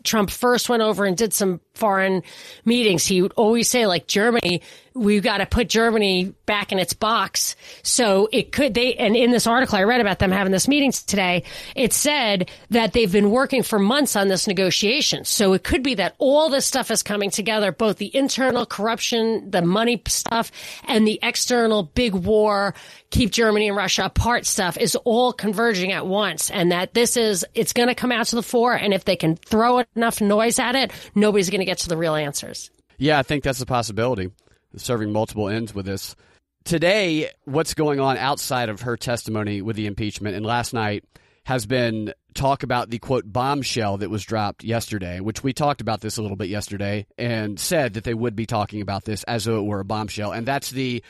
Trump 0.04 0.30
first 0.30 0.70
went 0.70 0.84
over 0.84 1.04
and 1.04 1.18
did 1.18 1.34
some 1.34 1.60
foreign 1.74 2.24
meetings, 2.64 3.06
he 3.06 3.22
would 3.22 3.34
always 3.34 3.70
say 3.70 3.88
like 3.88 4.08
Germany, 4.08 4.62
we've 4.94 5.24
got 5.24 5.38
to 5.38 5.46
put 5.46 5.70
Germany 5.70 6.34
back 6.46 6.72
in 6.72 6.80
its 6.80 6.94
box. 6.94 7.56
So 7.82 8.30
it 8.32 8.52
could, 8.52 8.74
they, 8.74 8.96
and 8.96 9.16
in 9.16 9.32
this 9.32 9.48
article 9.48 9.78
I 9.78 9.84
read 9.84 10.02
about 10.02 10.20
them 10.20 10.32
having 10.32 10.52
this 10.52 10.68
meeting 10.68 10.92
today, 10.92 11.44
it 11.76 11.94
said 11.94 12.50
that 12.70 12.94
they've 12.94 13.12
been 13.12 13.32
working 13.32 13.64
for 13.64 13.80
months 13.80 14.16
on 14.16 14.28
this 14.28 14.48
negotiation. 14.48 15.26
So 15.26 15.54
it 15.54 15.64
could 15.64 15.84
be 15.84 15.96
that 15.96 16.16
all 16.20 16.50
this 16.50 16.66
stuff 16.66 16.92
is 16.92 17.04
coming 17.04 17.30
together, 17.30 17.72
both 17.72 17.98
the 17.98 18.16
internal 18.16 18.66
corruption, 18.66 19.50
the 19.50 19.62
money 19.62 20.02
stuff, 20.08 20.52
and 20.86 21.08
the 21.08 21.20
external 21.24 21.84
big 21.84 22.14
war, 22.14 22.76
keep 23.10 23.32
Germany 23.32 23.68
and 23.68 23.78
Russia 23.78 24.06
apart 24.06 24.46
stuff 24.46 24.78
is 24.78 24.96
all 24.98 25.34
converging 25.34 25.92
at 25.92 26.06
once. 26.06 26.50
And 26.52 26.72
that 26.72 26.94
this 26.94 27.18
is, 27.18 27.46
it's 27.56 27.74
going 27.74 27.88
to 27.88 27.96
come 27.96 28.12
out 28.12 28.28
to 28.28 28.36
the 28.36 28.44
fore. 28.44 28.74
And 28.74 28.94
if 28.94 29.06
they 29.06 29.16
can 29.16 29.36
throw 29.36 29.84
enough 29.96 30.22
noise 30.22 30.60
at 30.60 30.76
it, 30.76 30.92
nobody's 31.16 31.50
going 31.50 31.62
to 31.62 31.66
get 31.66 31.80
to 31.80 31.90
the 31.90 31.98
real 31.98 32.16
answers. 32.16 32.70
Yeah, 32.98 33.20
I 33.20 33.24
think 33.24 33.44
that's 33.44 33.62
a 33.62 33.66
possibility 33.66 34.32
serving 34.76 35.12
multiple 35.12 35.50
ends 35.50 35.74
with 35.74 35.86
this. 35.86 36.16
Today, 36.64 37.30
what's 37.44 37.74
going 37.74 38.00
on 38.00 38.18
outside 38.18 38.70
of 38.70 38.82
her 38.82 38.96
testimony 38.96 39.62
with 39.62 39.76
the 39.76 39.86
impeachment 39.86 40.36
and 40.36 40.46
last 40.46 40.74
night 40.74 41.04
has 41.46 41.66
been 41.66 42.14
talk 42.34 42.64
about 42.64 42.90
the 42.90 43.00
quote 43.00 43.32
bombshell 43.32 43.98
that 43.98 44.10
was 44.10 44.24
dropped 44.24 44.64
yesterday, 44.64 45.20
which 45.20 45.44
we 45.44 45.54
talked 45.54 45.82
about 45.82 46.02
this 46.02 46.18
a 46.18 46.22
little 46.22 46.38
bit 46.38 46.48
yesterday 46.48 47.06
and 47.18 47.60
said 47.60 47.94
that 47.94 48.06
they 48.06 48.14
would 48.14 48.36
be 48.36 48.46
talking 48.46 48.82
about 48.82 49.04
this 49.04 49.24
as 49.24 49.46
though 49.46 49.60
it 49.60 49.66
were 49.66 49.82
a 49.82 49.86
bombshell. 49.86 50.32
And 50.32 50.46
that's 50.46 50.70
the 50.70 51.04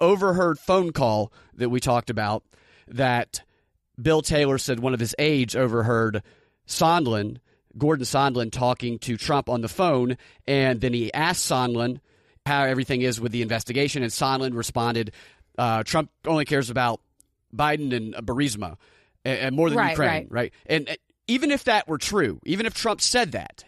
overheard 0.00 0.58
phone 0.58 0.92
call 0.92 1.32
that 1.54 1.68
we 1.68 1.80
talked 1.80 2.10
about 2.10 2.44
that 2.88 3.42
Bill 4.00 4.22
Taylor 4.22 4.58
said 4.58 4.80
one 4.80 4.94
of 4.94 5.00
his 5.00 5.14
aides 5.18 5.56
overheard 5.56 6.22
Sondland, 6.66 7.38
Gordon 7.76 8.04
Sondland, 8.04 8.52
talking 8.52 8.98
to 9.00 9.16
Trump 9.16 9.48
on 9.48 9.60
the 9.60 9.68
phone. 9.68 10.16
And 10.46 10.80
then 10.80 10.92
he 10.92 11.12
asked 11.12 11.48
Sondland, 11.48 12.00
how 12.46 12.64
everything 12.64 13.02
is 13.02 13.20
with 13.20 13.32
the 13.32 13.42
investigation. 13.42 14.02
And 14.02 14.10
Sondland 14.12 14.56
responded, 14.56 15.12
uh, 15.58 15.82
Trump 15.82 16.10
only 16.26 16.44
cares 16.44 16.70
about 16.70 17.00
Biden 17.54 17.94
and 17.94 18.14
Burisma 18.26 18.76
and, 19.24 19.38
and 19.38 19.56
more 19.56 19.68
than 19.70 19.78
Right, 19.78 19.90
Ukraine, 19.90 20.08
right. 20.08 20.26
right? 20.30 20.52
And 20.66 20.88
uh, 20.88 20.94
even 21.26 21.50
if 21.50 21.64
that 21.64 21.88
were 21.88 21.98
true, 21.98 22.40
even 22.44 22.66
if 22.66 22.74
Trump 22.74 23.00
said 23.00 23.32
that 23.32 23.64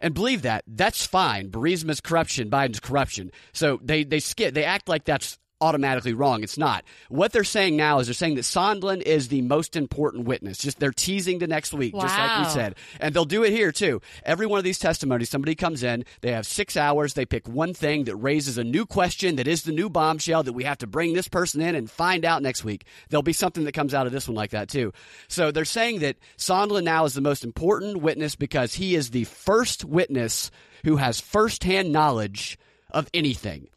and 0.00 0.14
believed 0.14 0.42
that, 0.42 0.64
that's 0.66 1.06
fine. 1.06 1.50
Burisma's 1.50 2.00
corruption, 2.00 2.50
Biden's 2.50 2.80
corruption. 2.80 3.30
So 3.52 3.78
they 3.82 4.04
they 4.04 4.20
skip, 4.20 4.54
they 4.54 4.64
act 4.64 4.88
like 4.88 5.04
that's 5.04 5.38
automatically 5.60 6.12
wrong. 6.12 6.42
It's 6.42 6.58
not. 6.58 6.84
What 7.08 7.32
they're 7.32 7.44
saying 7.44 7.76
now 7.76 7.98
is 7.98 8.06
they're 8.06 8.14
saying 8.14 8.34
that 8.34 8.42
Sondland 8.42 9.02
is 9.02 9.28
the 9.28 9.42
most 9.42 9.76
important 9.76 10.26
witness. 10.26 10.58
Just 10.58 10.78
they're 10.78 10.92
teasing 10.92 11.38
the 11.38 11.46
next 11.46 11.72
week, 11.72 11.94
just 11.94 12.16
like 12.18 12.38
we 12.38 12.50
said. 12.50 12.74
And 13.00 13.14
they'll 13.14 13.24
do 13.24 13.42
it 13.42 13.52
here 13.52 13.72
too. 13.72 14.00
Every 14.24 14.46
one 14.46 14.58
of 14.58 14.64
these 14.64 14.78
testimonies, 14.78 15.30
somebody 15.30 15.54
comes 15.54 15.82
in, 15.82 16.04
they 16.20 16.32
have 16.32 16.46
six 16.46 16.76
hours, 16.76 17.14
they 17.14 17.24
pick 17.24 17.48
one 17.48 17.72
thing 17.72 18.04
that 18.04 18.16
raises 18.16 18.58
a 18.58 18.64
new 18.64 18.84
question 18.84 19.36
that 19.36 19.48
is 19.48 19.62
the 19.62 19.72
new 19.72 19.88
bombshell 19.88 20.42
that 20.42 20.52
we 20.52 20.64
have 20.64 20.78
to 20.78 20.86
bring 20.86 21.14
this 21.14 21.28
person 21.28 21.60
in 21.60 21.74
and 21.74 21.90
find 21.90 22.24
out 22.24 22.42
next 22.42 22.64
week. 22.64 22.84
There'll 23.08 23.22
be 23.22 23.32
something 23.32 23.64
that 23.64 23.72
comes 23.72 23.94
out 23.94 24.06
of 24.06 24.12
this 24.12 24.28
one 24.28 24.36
like 24.36 24.50
that 24.50 24.68
too. 24.68 24.92
So 25.28 25.50
they're 25.50 25.64
saying 25.64 26.00
that 26.00 26.16
Sondland 26.36 26.84
now 26.84 27.04
is 27.04 27.14
the 27.14 27.20
most 27.20 27.44
important 27.44 28.02
witness 28.02 28.34
because 28.34 28.74
he 28.74 28.94
is 28.94 29.10
the 29.10 29.24
first 29.24 29.84
witness 29.84 30.50
who 30.84 30.96
has 30.96 31.20
firsthand 31.20 31.92
knowledge 31.92 32.58
of 32.90 33.08
anything 33.14 33.68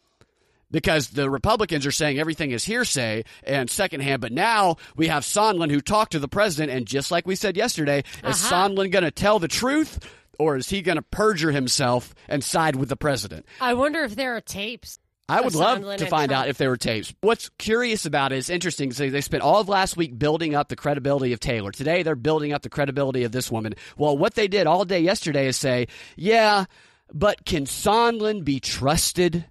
because 0.71 1.09
the 1.09 1.29
Republicans 1.29 1.85
are 1.85 1.91
saying 1.91 2.19
everything 2.19 2.51
is 2.51 2.63
hearsay 2.63 3.23
and 3.43 3.69
secondhand. 3.69 4.21
But 4.21 4.31
now 4.31 4.77
we 4.95 5.07
have 5.07 5.23
Sondland 5.23 5.71
who 5.71 5.81
talked 5.81 6.11
to 6.13 6.19
the 6.19 6.27
president, 6.27 6.71
and 6.75 6.85
just 6.85 7.11
like 7.11 7.25
we 7.27 7.35
said 7.35 7.57
yesterday, 7.57 7.99
is 8.23 8.43
Uh-huh. 8.45 8.55
Sondland 8.69 8.91
going 8.91 9.03
to 9.03 9.11
tell 9.11 9.39
the 9.39 9.47
truth, 9.47 9.99
or 10.37 10.55
is 10.57 10.69
he 10.69 10.81
going 10.81 10.95
to 10.97 11.01
perjure 11.01 11.51
himself 11.51 12.13
and 12.27 12.43
side 12.43 12.75
with 12.75 12.89
the 12.89 12.95
president? 12.95 13.45
I 13.59 13.73
wonder 13.73 14.03
if 14.03 14.15
there 14.15 14.35
are 14.35 14.41
tapes. 14.41 14.99
I 15.31 15.41
would 15.41 15.53
love 15.53 15.77
Sondland 15.79 15.97
to 15.97 16.07
find 16.07 16.29
Trump. 16.31 16.43
out 16.45 16.49
if 16.49 16.57
there 16.57 16.69
were 16.69 16.77
tapes. 16.77 17.13
What's 17.21 17.49
curious 17.59 18.07
about 18.07 18.31
it 18.31 18.37
is 18.37 18.49
interesting. 18.49 18.91
So 18.91 19.11
they 19.11 19.21
spent 19.21 19.43
all 19.43 19.61
of 19.61 19.69
last 19.69 19.95
week 19.95 20.17
building 20.17 20.55
up 20.55 20.69
the 20.69 20.75
credibility 20.75 21.33
of 21.33 21.39
Taylor. 21.39 21.71
Today 21.71 22.01
they're 22.01 22.15
building 22.15 22.51
up 22.51 22.63
the 22.63 22.69
credibility 22.69 23.23
of 23.25 23.31
this 23.31 23.51
woman. 23.51 23.75
Well, 23.95 24.17
what 24.17 24.33
they 24.33 24.47
did 24.47 24.65
all 24.65 24.85
day 24.85 25.01
yesterday 25.01 25.45
is 25.47 25.55
say, 25.55 25.87
yeah, 26.15 26.65
but 27.13 27.45
can 27.45 27.65
Sondland 27.65 28.43
be 28.43 28.59
trusted? 28.59 29.45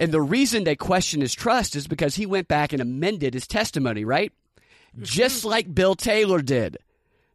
And 0.00 0.12
the 0.12 0.20
reason 0.20 0.64
they 0.64 0.76
question 0.76 1.20
his 1.20 1.34
trust 1.34 1.74
is 1.76 1.86
because 1.88 2.14
he 2.14 2.24
went 2.26 2.46
back 2.48 2.72
and 2.72 2.80
amended 2.80 3.34
his 3.34 3.46
testimony, 3.46 4.04
right? 4.04 4.32
Mm-hmm. 4.94 5.02
Just 5.04 5.44
like 5.44 5.74
Bill 5.74 5.94
Taylor 5.94 6.40
did. 6.40 6.78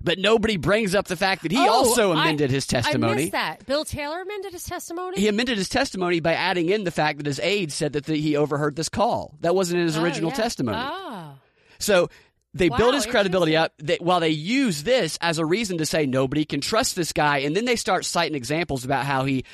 But 0.01 0.19
nobody 0.19 0.57
brings 0.57 0.95
up 0.95 1.07
the 1.07 1.15
fact 1.15 1.43
that 1.43 1.51
he 1.51 1.57
Oh, 1.57 1.69
also 1.69 2.11
I- 2.11 2.23
amended 2.23 2.51
his 2.51 2.65
I 2.73 2.81
testimony. 2.81 3.15
missed 3.15 3.31
that. 3.31 3.65
Bill 3.65 3.85
Taylor 3.85 4.21
amended 4.21 4.51
his 4.51 4.65
testimony. 4.65 5.17
He 5.19 5.27
amended 5.29 5.57
his 5.57 5.69
testimony 5.69 6.19
by 6.19 6.33
adding 6.33 6.69
in 6.69 6.83
the 6.83 6.91
fact 6.91 7.17
that 7.19 7.25
his 7.25 7.39
aide 7.39 7.71
said 7.71 7.93
that 7.93 8.05
the, 8.05 8.15
he 8.19 8.35
overheard 8.35 8.75
this 8.75 8.89
call. 8.89 9.35
That 9.41 9.55
wasn't 9.55 9.79
in 9.79 9.85
his 9.87 9.97
Oh, 9.97 10.03
original 10.03 10.29
yeah. 10.31 10.35
testimony. 10.35 10.77
Oh. 10.81 11.35
So 11.79 12.09
they 12.53 12.69
Wow, 12.69 12.77
build 12.77 12.93
his 12.95 13.05
credibility 13.05 13.55
up 13.55 13.73
they, 13.77 13.95
while 14.01 14.19
they 14.19 14.29
use 14.29 14.83
this 14.83 15.17
as 15.21 15.37
a 15.37 15.45
reason 15.45 15.77
to 15.77 15.85
say 15.85 16.05
nobody 16.05 16.43
can 16.43 16.59
trust 16.59 16.95
this 16.97 17.13
guy. 17.13 17.39
And 17.39 17.55
then 17.55 17.63
they 17.65 17.77
start 17.77 18.03
citing 18.05 18.35
examples 18.35 18.83
about 18.83 19.05
how 19.05 19.23
he 19.25 19.45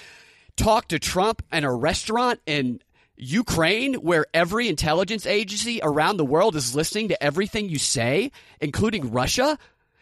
talked 0.58 0.90
to 0.90 1.00
Trump 1.00 1.44
in 1.54 1.64
a 1.64 1.74
restaurant 1.74 2.40
in 2.48 2.82
Ukraine 3.20 3.96
where 3.96 4.26
every 4.34 4.70
intelligence 4.70 5.26
agency 5.26 5.80
around 5.84 6.18
the 6.18 6.26
world 6.26 6.56
is 6.56 6.76
listening 6.76 7.10
to 7.10 7.22
everything 7.24 7.70
you 7.70 7.78
say, 7.78 8.32
including 8.62 9.12
Russia. 9.12 9.58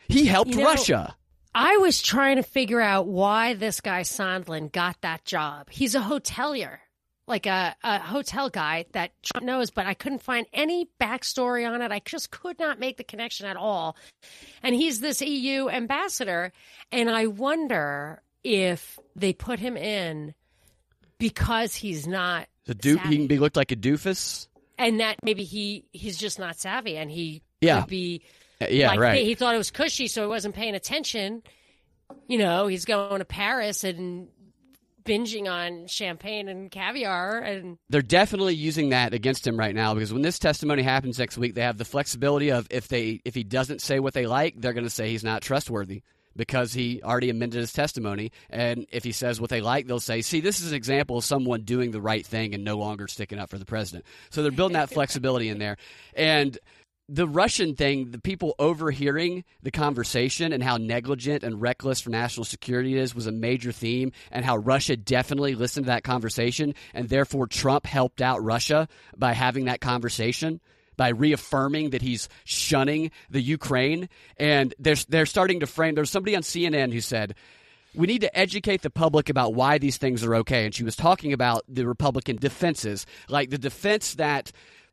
He 0.07 0.25
helped 0.25 0.51
You 0.51 0.57
know, 0.57 0.65
Russia. 0.65 1.15
I 1.53 1.77
was 1.77 2.01
trying 2.01 2.35
to 2.35 2.43
figure 2.43 2.79
out 2.79 3.07
why 3.07 3.55
this 3.55 3.81
guy 3.81 4.01
Sondland 4.01 4.71
got 4.71 5.01
that 5.01 5.25
job. 5.25 5.69
He's 5.71 5.95
a 5.95 5.99
hotelier, 5.99 6.77
like 7.27 7.47
a, 7.47 7.75
a 7.83 7.97
hotel 7.97 8.49
guy 8.49 8.85
that 8.91 9.11
Trump 9.23 9.45
knows, 9.45 9.71
but 9.71 9.87
I 9.87 9.95
couldn't 9.95 10.21
find 10.21 10.45
any 10.53 10.87
backstory 11.01 11.67
on 11.67 11.81
it. 11.81 11.91
I 11.91 11.99
just 12.05 12.29
could 12.29 12.59
not 12.59 12.79
make 12.79 12.97
the 12.97 13.03
connection 13.03 13.47
at 13.47 13.57
all. 13.57 13.97
And 14.61 14.75
he's 14.75 14.99
this 14.99 15.21
EU 15.21 15.67
ambassador, 15.67 16.53
and 16.91 17.09
I 17.09 17.25
wonder 17.25 18.21
if 18.43 18.99
they 19.15 19.33
put 19.33 19.57
him 19.59 19.75
in 19.75 20.35
because 21.17 21.73
he's 21.73 22.05
not 22.05 22.47
The 22.67 22.75
doof, 22.75 23.01
he 23.09 23.17
can 23.17 23.27
be 23.27 23.39
looked 23.39 23.55
like 23.57 23.71
a 23.71 23.75
doofus. 23.75 24.47
and 24.77 24.99
that 24.99 25.17
maybe 25.23 25.43
he 25.43 25.85
he's 25.91 26.17
just 26.17 26.37
not 26.39 26.59
savvy 26.59 26.97
and 26.97 27.09
he 27.09 27.41
Yeah. 27.61 27.81
could 27.81 27.89
be 27.89 28.21
Uh, 28.61 28.67
Yeah, 28.69 28.87
like 28.89 28.99
right. 28.99 29.23
he 29.25 29.33
thought 29.35 29.55
it 29.55 29.57
was 29.57 29.71
cushy 29.71 30.07
so 30.07 30.21
he 30.21 30.27
wasn't 30.27 30.53
paying 30.55 30.75
attention 30.75 31.43
you 32.27 32.37
know 32.37 32.67
he's 32.67 32.85
going 32.85 33.19
to 33.19 33.25
paris 33.25 33.83
and 33.83 34.27
binging 35.03 35.47
on 35.49 35.87
champagne 35.87 36.49
and 36.49 36.69
caviar 36.69 37.39
and 37.39 37.77
they're 37.89 38.01
definitely 38.01 38.55
using 38.55 38.89
that 38.89 39.13
against 39.13 39.47
him 39.47 39.57
right 39.57 39.73
now 39.73 39.93
because 39.93 40.11
when 40.11 40.21
this 40.21 40.37
testimony 40.37 40.83
happens 40.83 41.17
next 41.17 41.37
week, 41.37 41.55
they 41.55 41.61
have 41.61 41.77
the 41.77 41.85
flexibility 41.85 42.51
of 42.51 42.67
if 42.69 42.89
they 42.89 43.21
if 43.23 43.33
he 43.33 43.43
doesn't 43.45 43.81
say 43.81 43.99
what 44.01 44.13
they 44.13 44.25
like, 44.25 44.59
they're 44.59 44.73
going 44.73 44.83
to 44.83 44.89
say 44.89 45.09
he's 45.09 45.23
not 45.23 45.41
trustworthy 45.41 46.01
because 46.37 46.71
he 46.71 47.01
already 47.03 47.29
amended 47.29 47.59
his 47.59 47.73
testimony. 47.73 48.31
And 48.49 48.87
if 48.91 49.03
he 49.03 49.11
says 49.11 49.41
what 49.41 49.49
they 49.49 49.59
like, 49.59 49.87
they'll 49.87 49.99
say, 49.99 50.21
"See, 50.21 50.39
this 50.39 50.61
is 50.61 50.71
an 50.71 50.77
example 50.77 51.17
of 51.17 51.25
someone 51.25 51.63
doing 51.63 51.91
the 51.91 52.01
right 52.01 52.25
thing 52.25 52.53
and 52.53 52.63
no 52.63 52.77
longer 52.77 53.09
sticking 53.09 53.39
up 53.39 53.49
for 53.49 53.57
the 53.57 53.65
president." 53.65 54.05
So 54.29 54.41
they're 54.41 54.51
building 54.51 54.73
that 54.75 54.91
flexibility 54.91 55.49
in 55.49 55.59
there, 55.59 55.75
and. 56.15 56.57
The 57.09 57.25
Russian 57.25 57.77
thing, 57.77 58.11
the 58.11 58.19
people 58.19 58.53
overhearing 58.59 59.45
the 59.63 59.71
conversation 59.71 60.51
and 60.51 60.61
how 60.61 60.75
negligent 60.75 61.41
and 61.41 61.61
reckless 61.61 62.01
for 62.01 62.09
national 62.09 62.43
security 62.43 62.97
it 62.97 63.01
is 63.01 63.15
was 63.15 63.27
a 63.27 63.31
major 63.31 63.71
theme, 63.71 64.11
and 64.29 64.43
how 64.43 64.57
Russia 64.57 64.97
definitely 64.97 65.55
listened 65.55 65.85
to 65.85 65.91
that 65.91 66.03
conversation, 66.03 66.75
and 66.93 67.07
therefore 67.07 67.47
Trump 67.47 67.85
helped 67.85 68.21
out 68.21 68.43
Russia 68.43 68.89
by 69.15 69.31
having 69.31 69.63
that 69.65 69.79
conversation, 69.79 70.59
by 70.97 71.09
reaffirming 71.09 71.91
that 71.91 72.01
he's 72.01 72.27
shunning 72.43 73.11
the 73.29 73.41
Ukraine. 73.41 74.09
And 74.37 74.73
they're, 74.79 74.95
they're 75.07 75.25
starting 75.25 75.61
to 75.61 75.67
frame, 75.67 75.95
there's 75.95 76.09
somebody 76.09 76.35
on 76.35 76.41
CNN 76.41 76.91
who 76.91 77.01
said, 77.01 77.35
we 77.95 78.05
need 78.07 78.21
to 78.21 78.37
educate 78.37 78.81
the 78.81 78.89
public 78.89 79.29
about 79.29 79.53
why 79.55 79.77
these 79.77 79.97
things 79.97 80.23
are 80.23 80.35
okay. 80.35 80.65
And 80.65 80.75
she 80.75 80.83
was 80.83 80.95
talking 80.95 81.33
about 81.33 81.63
the 81.67 81.87
Republican 81.87 82.35
defenses, 82.35 83.05
like 83.29 83.49
the 83.49 83.57
defense 83.57 84.15
that 84.15 84.51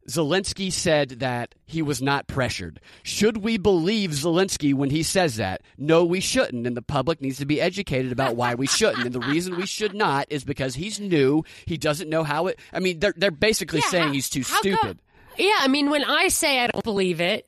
Zelensky 0.08 0.70
said 0.72 1.08
that 1.20 1.54
he 1.66 1.80
was 1.82 2.02
not 2.02 2.26
pressured. 2.28 2.78
Should 3.02 3.38
we 3.38 3.56
believe 3.56 4.10
Zelensky 4.10 4.74
when 4.74 4.90
he 4.90 5.02
says 5.02 5.36
that? 5.36 5.62
No, 5.78 6.04
we 6.04 6.20
shouldn't. 6.20 6.66
And 6.66 6.76
the 6.76 6.82
public 6.82 7.20
needs 7.22 7.38
to 7.38 7.46
be 7.46 7.60
educated 7.60 8.12
about 8.12 8.36
why 8.36 8.54
we 8.54 8.66
shouldn't. 8.66 9.04
And 9.06 9.14
the 9.14 9.20
reason 9.20 9.56
we 9.56 9.66
should 9.66 9.94
not 9.94 10.26
is 10.30 10.44
because 10.44 10.74
he's 10.74 11.00
new. 11.00 11.42
He 11.66 11.78
doesn't 11.78 12.10
know 12.10 12.22
how 12.22 12.48
it. 12.48 12.58
I 12.72 12.80
mean, 12.80 12.98
they're, 13.00 13.14
they're 13.16 13.30
basically 13.30 13.80
Yeah, 13.80 13.88
saying 13.90 14.06
how- 14.08 14.12
he's 14.12 14.28
too 14.30 14.42
how 14.42 14.48
come- 14.48 14.58
stupid. 14.60 14.98
Yeah 15.38 15.56
i 15.60 15.68
mean 15.68 15.90
when 15.90 16.04
i 16.04 16.28
say 16.28 16.60
i 16.60 16.66
don't 16.66 16.84
believe 16.84 17.20
it 17.20 17.46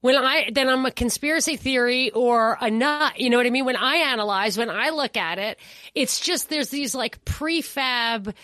when 0.00 0.16
i 0.16 0.50
then 0.52 0.68
i'm 0.68 0.84
a 0.86 0.90
conspiracy 0.90 1.56
theory 1.56 2.10
or 2.10 2.56
a 2.60 2.70
nut 2.70 3.18
you 3.20 3.30
know 3.30 3.36
what 3.36 3.46
i 3.46 3.50
mean 3.50 3.64
when 3.64 3.76
i 3.76 3.96
analyze 3.96 4.56
when 4.58 4.70
i 4.70 4.90
look 4.90 5.16
at 5.16 5.38
it 5.38 5.58
it's 5.94 6.20
just 6.20 6.48
there's 6.48 6.68
these 6.70 6.94
like 6.94 7.24
prefab 7.24 8.34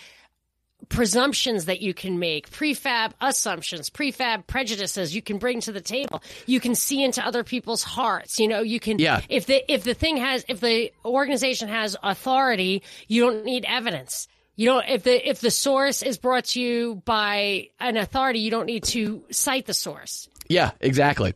presumptions 0.89 1.65
that 1.65 1.81
you 1.81 1.95
can 1.95 2.19
make, 2.19 2.51
prefab 2.51 3.13
assumptions, 3.21 3.89
prefab 3.89 4.47
prejudices 4.47 5.15
you 5.15 5.23
can 5.23 5.39
bring 5.39 5.61
to 5.63 5.73
the 5.73 5.81
table. 5.81 6.23
You 6.47 6.61
can 6.61 6.75
see 6.75 7.03
into 7.03 7.25
other 7.25 7.43
people's 7.43 7.83
hearts. 7.83 8.39
You 8.39 8.49
know, 8.49 8.61
you 8.61 8.79
can 8.79 8.99
Yeah. 8.99 9.23
if 9.31 9.47
the 9.47 9.65
if 9.73 9.85
the 9.85 9.95
thing 9.95 10.19
has 10.19 10.45
if 10.47 10.61
the 10.61 10.93
organization 11.05 11.69
has 11.69 11.97
authority, 12.03 12.83
you 13.09 13.23
don't 13.23 13.45
need 13.45 13.65
evidence. 13.67 14.29
You 14.57 14.67
don't 14.67 14.89
if 14.89 15.03
the 15.03 15.29
if 15.29 15.41
the 15.41 15.51
source 15.51 16.03
is 16.03 16.19
brought 16.19 16.45
to 16.47 16.61
you 16.61 17.03
by 17.05 17.71
an 17.81 17.97
authority, 17.97 18.41
you 18.41 18.51
don't 18.51 18.67
need 18.67 18.85
to 18.85 19.25
cite 19.31 19.67
the 19.67 19.75
source. 19.75 20.29
Yeah, 20.49 20.73
exactly. 20.81 21.35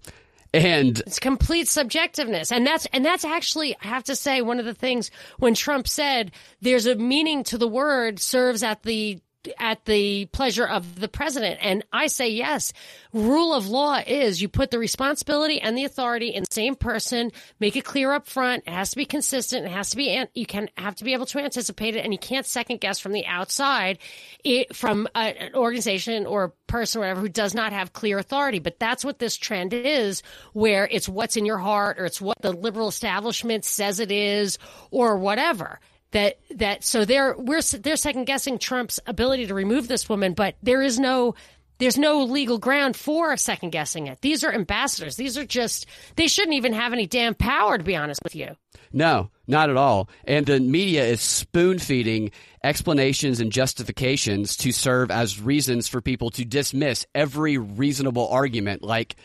And 0.54 0.98
It's 1.00 1.18
complete 1.18 1.66
subjectiveness. 1.66 2.50
And 2.52 2.66
that's, 2.66 2.86
and 2.92 3.04
that's 3.04 3.24
actually, 3.24 3.76
I 3.82 3.86
have 3.88 4.04
to 4.04 4.16
say, 4.16 4.40
one 4.40 4.58
of 4.58 4.64
the 4.64 4.74
things 4.74 5.10
when 5.38 5.54
Trump 5.54 5.86
said 5.86 6.32
there's 6.62 6.86
a 6.86 6.94
meaning 6.94 7.44
to 7.44 7.58
the 7.58 7.68
word 7.68 8.18
serves 8.18 8.62
at 8.62 8.82
the, 8.82 9.20
at 9.58 9.84
the 9.84 10.26
pleasure 10.26 10.66
of 10.66 11.00
the 11.00 11.08
president. 11.08 11.58
And 11.62 11.84
I 11.92 12.08
say 12.08 12.30
yes. 12.30 12.72
Rule 13.12 13.54
of 13.54 13.68
law 13.68 14.00
is 14.06 14.42
you 14.42 14.48
put 14.48 14.70
the 14.70 14.78
responsibility 14.78 15.60
and 15.60 15.76
the 15.76 15.84
authority 15.84 16.28
in 16.28 16.42
the 16.42 16.54
same 16.54 16.74
person, 16.74 17.30
make 17.60 17.76
it 17.76 17.84
clear 17.84 18.12
up 18.12 18.26
front. 18.26 18.64
It 18.66 18.72
has 18.72 18.90
to 18.90 18.96
be 18.96 19.04
consistent. 19.04 19.66
It 19.66 19.72
has 19.72 19.90
to 19.90 19.96
be, 19.96 20.24
you 20.34 20.46
can 20.46 20.68
have 20.76 20.96
to 20.96 21.04
be 21.04 21.12
able 21.12 21.26
to 21.26 21.38
anticipate 21.38 21.96
it 21.96 22.04
and 22.04 22.12
you 22.12 22.18
can't 22.18 22.46
second 22.46 22.80
guess 22.80 22.98
from 22.98 23.12
the 23.12 23.26
outside 23.26 23.98
it, 24.44 24.74
from 24.74 25.08
a, 25.14 25.18
an 25.18 25.54
organization 25.54 26.26
or 26.26 26.44
a 26.44 26.50
person 26.66 26.98
or 26.98 27.02
whatever 27.02 27.20
who 27.20 27.28
does 27.28 27.54
not 27.54 27.72
have 27.72 27.92
clear 27.92 28.18
authority. 28.18 28.58
But 28.58 28.78
that's 28.78 29.04
what 29.04 29.18
this 29.18 29.36
trend 29.36 29.72
is, 29.72 30.22
where 30.52 30.88
it's 30.90 31.08
what's 31.08 31.36
in 31.36 31.46
your 31.46 31.58
heart 31.58 31.98
or 31.98 32.04
it's 32.04 32.20
what 32.20 32.40
the 32.40 32.52
liberal 32.52 32.88
establishment 32.88 33.64
says 33.64 34.00
it 34.00 34.10
is 34.10 34.58
or 34.90 35.16
whatever. 35.16 35.80
That 36.12 36.38
that 36.52 36.84
so 36.84 37.04
they're 37.04 37.36
we're 37.36 37.60
they're 37.60 37.96
second 37.96 38.24
guessing 38.24 38.58
Trump's 38.58 38.98
ability 39.06 39.46
to 39.48 39.54
remove 39.54 39.88
this 39.88 40.08
woman, 40.08 40.32
but 40.32 40.54
there 40.62 40.80
is 40.80 40.98
no 40.98 41.34
there's 41.78 41.98
no 41.98 42.24
legal 42.24 42.58
ground 42.58 42.96
for 42.96 43.36
second 43.36 43.70
guessing 43.70 44.06
it. 44.06 44.20
These 44.20 44.42
are 44.42 44.52
ambassadors. 44.52 45.16
These 45.16 45.36
are 45.38 45.44
just 45.44 45.86
they 46.16 46.26
shouldn't 46.26 46.56
even 46.56 46.72
have 46.72 46.92
any 46.92 47.06
damn 47.06 47.34
power 47.34 47.78
to 47.78 47.84
be 47.84 47.96
honest 47.96 48.20
with 48.24 48.34
you. 48.34 48.56
No, 48.92 49.30
not 49.46 49.70
at 49.70 49.76
all. 49.76 50.08
And 50.24 50.46
the 50.46 50.60
media 50.60 51.04
is 51.04 51.20
spoon 51.20 51.78
feeding 51.78 52.30
explanations 52.64 53.40
and 53.40 53.52
justifications 53.52 54.56
to 54.58 54.72
serve 54.72 55.10
as 55.10 55.40
reasons 55.40 55.88
for 55.88 56.00
people 56.00 56.30
to 56.30 56.44
dismiss 56.44 57.06
every 57.14 57.58
reasonable 57.58 58.28
argument. 58.28 58.82
Like 58.82 59.16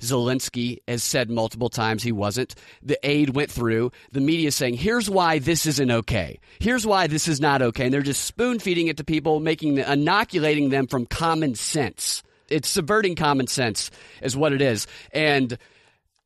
Zelensky 0.00 0.78
has 0.88 1.02
said 1.02 1.30
multiple 1.30 1.68
times 1.68 2.02
he 2.02 2.12
wasn't. 2.12 2.54
The 2.82 2.98
aid 3.02 3.30
went 3.30 3.50
through. 3.50 3.92
The 4.12 4.20
media 4.20 4.50
saying, 4.50 4.74
here's 4.74 5.08
why 5.08 5.38
this 5.38 5.66
isn't 5.66 5.90
okay. 5.90 6.40
Here's 6.58 6.86
why 6.86 7.06
this 7.06 7.28
is 7.28 7.40
not 7.40 7.62
okay. 7.62 7.84
And 7.84 7.94
they're 7.94 8.02
just 8.02 8.24
spoon 8.24 8.58
feeding 8.58 8.88
it 8.88 8.96
to 8.96 9.04
people, 9.04 9.40
making, 9.40 9.78
inoculating 9.78 10.70
them 10.70 10.86
from 10.86 11.06
common 11.06 11.54
sense. 11.54 12.22
It's 12.48 12.68
subverting 12.68 13.14
common 13.14 13.46
sense 13.46 13.90
is 14.22 14.36
what 14.36 14.52
it 14.52 14.60
is. 14.60 14.86
And 15.12 15.56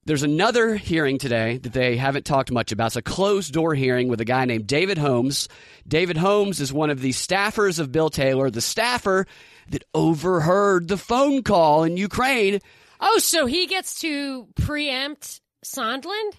there's 0.06 0.22
another 0.22 0.76
hearing 0.76 1.18
today 1.18 1.58
that 1.58 1.72
they 1.72 1.96
haven't 1.96 2.26
talked 2.26 2.50
much 2.50 2.72
about. 2.72 2.88
It's 2.88 2.96
a 2.96 3.02
closed 3.02 3.52
door 3.52 3.74
hearing 3.74 4.08
with 4.08 4.20
a 4.20 4.24
guy 4.24 4.44
named 4.44 4.66
David 4.66 4.98
Holmes. 4.98 5.48
David 5.88 6.16
Holmes 6.16 6.60
is 6.60 6.72
one 6.72 6.90
of 6.90 7.00
the 7.00 7.10
staffers 7.10 7.78
of 7.78 7.90
Bill 7.90 8.10
Taylor, 8.10 8.50
the 8.50 8.60
staffer 8.60 9.26
that 9.70 9.84
overheard 9.94 10.88
the 10.88 10.98
phone 10.98 11.42
call 11.42 11.84
in 11.84 11.96
Ukraine 11.96 12.60
Oh, 13.06 13.18
so 13.18 13.46
he 13.46 13.66
gets 13.66 14.00
to 14.00 14.48
preempt 14.56 15.40
Sondland? 15.64 16.32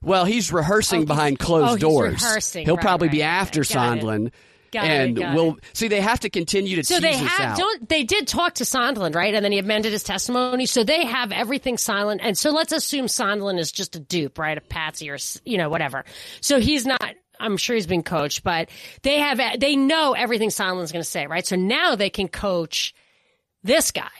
Well, 0.00 0.24
he's 0.24 0.52
rehearsing 0.52 1.02
Oh, 1.02 1.06
behind 1.06 1.38
closed 1.40 1.72
oh, 1.84 1.88
doors. 1.88 2.12
rehearsing. 2.22 2.64
He'll 2.66 2.76
Right, 2.76 2.82
probably 2.84 3.08
be 3.08 3.20
right, 3.20 3.26
right. 3.26 3.32
after 3.40 3.60
it. 3.62 3.68
Sondland. 3.68 4.30
Got 4.70 4.84
it, 4.84 4.90
and 4.90 5.16
got 5.16 5.34
we'll 5.34 5.56
it. 5.56 5.64
see. 5.72 5.88
They 5.88 6.00
have 6.02 6.20
to 6.20 6.30
continue 6.30 6.76
to 6.76 6.84
So 6.84 6.96
tease 6.96 7.02
they 7.02 7.12
this 7.12 7.20
have 7.32 7.52
out. 7.52 7.56
don't 7.58 7.88
they 7.88 8.04
did 8.04 8.28
talk 8.28 8.54
to 8.56 8.64
Sondland, 8.64 9.14
right? 9.14 9.34
And 9.34 9.42
then 9.42 9.50
he 9.50 9.58
amended 9.58 9.92
his 9.92 10.02
testimony. 10.02 10.66
So 10.66 10.84
they 10.84 11.06
have 11.06 11.32
everything 11.32 11.78
silent. 11.78 12.20
And 12.22 12.36
so 12.36 12.50
let's 12.50 12.72
assume 12.72 13.06
Sondland 13.06 13.58
is 13.58 13.72
just 13.72 13.96
a 13.96 13.98
dupe, 13.98 14.38
right? 14.38 14.58
A 14.58 14.60
patsy 14.60 15.08
or 15.10 15.16
you 15.46 15.56
know 15.56 15.70
whatever. 15.70 16.04
So 16.42 16.60
he's 16.60 16.84
not. 16.86 17.02
I'm 17.40 17.56
sure 17.56 17.76
he's 17.76 17.86
been 17.86 18.02
coached, 18.02 18.44
but 18.44 18.68
they 19.02 19.18
have 19.20 19.40
they 19.58 19.74
know 19.74 20.12
everything 20.12 20.50
Sondland's 20.50 20.92
going 20.92 21.02
to 21.04 21.10
say, 21.10 21.26
right? 21.26 21.46
So 21.46 21.56
now 21.56 21.94
they 21.96 22.10
can 22.10 22.28
coach 22.28 22.94
this 23.62 23.90
guy, 23.90 24.10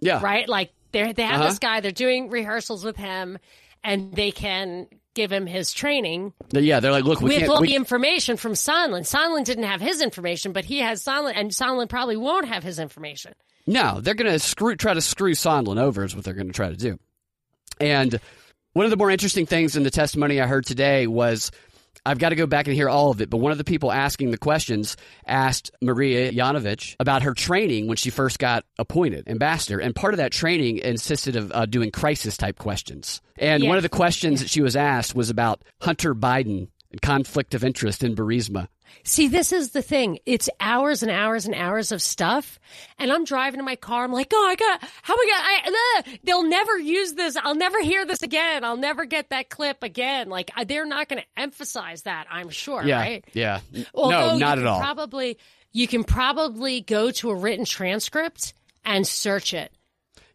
yeah, 0.00 0.20
right? 0.22 0.48
Like 0.48 0.72
they 0.92 1.12
they 1.12 1.22
have 1.22 1.40
Uh-huh. 1.40 1.48
this 1.50 1.58
guy. 1.58 1.80
They're 1.80 1.92
doing 1.92 2.30
rehearsals 2.30 2.84
with 2.84 2.96
him, 2.96 3.38
and 3.84 4.12
they 4.14 4.30
can 4.32 4.86
give 5.14 5.32
him 5.32 5.44
his 5.46 5.72
training 5.72 6.32
yeah. 6.52 6.78
They're 6.80 6.92
like, 6.92 7.04
look, 7.04 7.20
we 7.20 7.38
with 7.40 7.48
all 7.48 7.60
we- 7.60 7.68
the 7.68 7.74
information 7.76 8.36
from 8.36 8.52
Sondland. 8.52 9.02
Sondland 9.02 9.44
didn't 9.44 9.64
have 9.64 9.80
his 9.80 10.00
information, 10.02 10.52
but 10.52 10.64
he 10.64 10.78
has 10.78 11.02
Sondland, 11.04 11.32
and 11.36 11.50
Sondland 11.50 11.88
probably 11.88 12.16
won't 12.16 12.46
have 12.48 12.62
his 12.62 12.78
information. 12.78 13.34
No, 13.66 14.00
they're 14.00 14.14
going 14.14 14.30
to 14.30 14.38
screw 14.38 14.74
try 14.76 14.94
to 14.94 15.00
screw 15.00 15.32
Sondland 15.32 15.78
over 15.80 16.04
is 16.04 16.14
what 16.14 16.24
they're 16.24 16.34
going 16.34 16.46
to 16.48 16.52
try 16.52 16.68
to 16.70 16.76
do. 16.76 16.98
And 17.80 18.18
one 18.72 18.84
of 18.84 18.90
the 18.90 18.96
more 18.96 19.10
interesting 19.10 19.46
things 19.46 19.76
in 19.76 19.82
the 19.82 19.90
testimony 19.90 20.40
I 20.40 20.46
heard 20.46 20.64
today 20.64 21.06
was 21.06 21.50
I've 22.10 22.18
got 22.18 22.30
to 22.30 22.36
go 22.36 22.46
back 22.46 22.66
and 22.66 22.74
hear 22.74 22.88
all 22.88 23.10
of 23.12 23.20
it, 23.20 23.30
but 23.30 23.36
one 23.36 23.52
of 23.52 23.58
the 23.58 23.64
people 23.64 23.92
asking 23.92 24.32
the 24.32 24.38
questions 24.38 24.96
asked 25.26 25.70
Maria 25.80 26.32
Yanovich 26.32 26.96
about 26.98 27.22
her 27.22 27.34
training 27.34 27.86
when 27.86 27.96
she 27.96 28.10
first 28.10 28.38
got 28.40 28.64
appointed 28.78 29.28
ambassador, 29.28 29.78
and 29.78 29.94
part 29.94 30.12
of 30.14 30.18
that 30.18 30.32
training 30.32 30.78
insisted 30.78 31.36
of 31.36 31.52
uh, 31.52 31.66
doing 31.66 31.90
crisis 31.92 32.36
type 32.36 32.58
questions. 32.58 33.20
And 33.38 33.62
Yeah. 33.62 33.68
one 33.68 33.76
of 33.76 33.84
the 33.84 33.88
questions 33.88 34.40
that 34.40 34.50
she 34.50 34.60
was 34.60 34.74
asked 34.74 35.14
was 35.14 35.30
about 35.30 35.62
Hunter 35.80 36.14
Biden 36.14 36.66
and 36.90 37.00
conflict 37.00 37.54
of 37.54 37.62
interest 37.62 38.02
in 38.02 38.16
Burisma. 38.16 38.66
See, 39.04 39.28
this 39.28 39.52
is 39.52 39.70
the 39.70 39.82
thing. 39.82 40.18
It's 40.26 40.48
hours 40.60 41.02
and 41.02 41.10
hours 41.10 41.46
and 41.46 41.54
hours 41.54 41.92
of 41.92 42.02
stuff. 42.02 42.58
And 42.98 43.12
I'm 43.12 43.24
driving 43.24 43.58
in 43.58 43.64
my 43.64 43.76
car. 43.76 44.04
I'm 44.04 44.12
like, 44.12 44.30
oh, 44.32 44.46
I 44.48 44.54
got, 44.56 44.82
how 45.02 45.14
am 45.14 45.18
I 45.20 45.60
going 45.64 46.04
to, 46.14 46.20
they'll 46.24 46.48
never 46.48 46.78
use 46.78 47.14
this. 47.14 47.36
I'll 47.36 47.54
never 47.54 47.82
hear 47.82 48.04
this 48.04 48.22
again. 48.22 48.64
I'll 48.64 48.76
never 48.76 49.04
get 49.04 49.30
that 49.30 49.48
clip 49.48 49.82
again. 49.82 50.28
Like, 50.28 50.50
uh, 50.56 50.64
they're 50.64 50.86
not 50.86 51.08
going 51.08 51.22
to 51.22 51.40
emphasize 51.40 52.02
that, 52.02 52.26
I'm 52.30 52.50
sure, 52.50 52.82
Yeah, 52.84 53.00
right? 53.00 53.24
yeah, 53.32 53.60
Although 53.94 54.32
no, 54.32 54.38
not 54.38 54.58
at 54.58 54.66
all. 54.66 54.80
Probably, 54.80 55.38
you 55.72 55.88
can 55.88 56.04
probably 56.04 56.80
go 56.80 57.10
to 57.10 57.30
a 57.30 57.34
written 57.34 57.64
transcript 57.64 58.54
and 58.84 59.06
search 59.06 59.54
it. 59.54 59.72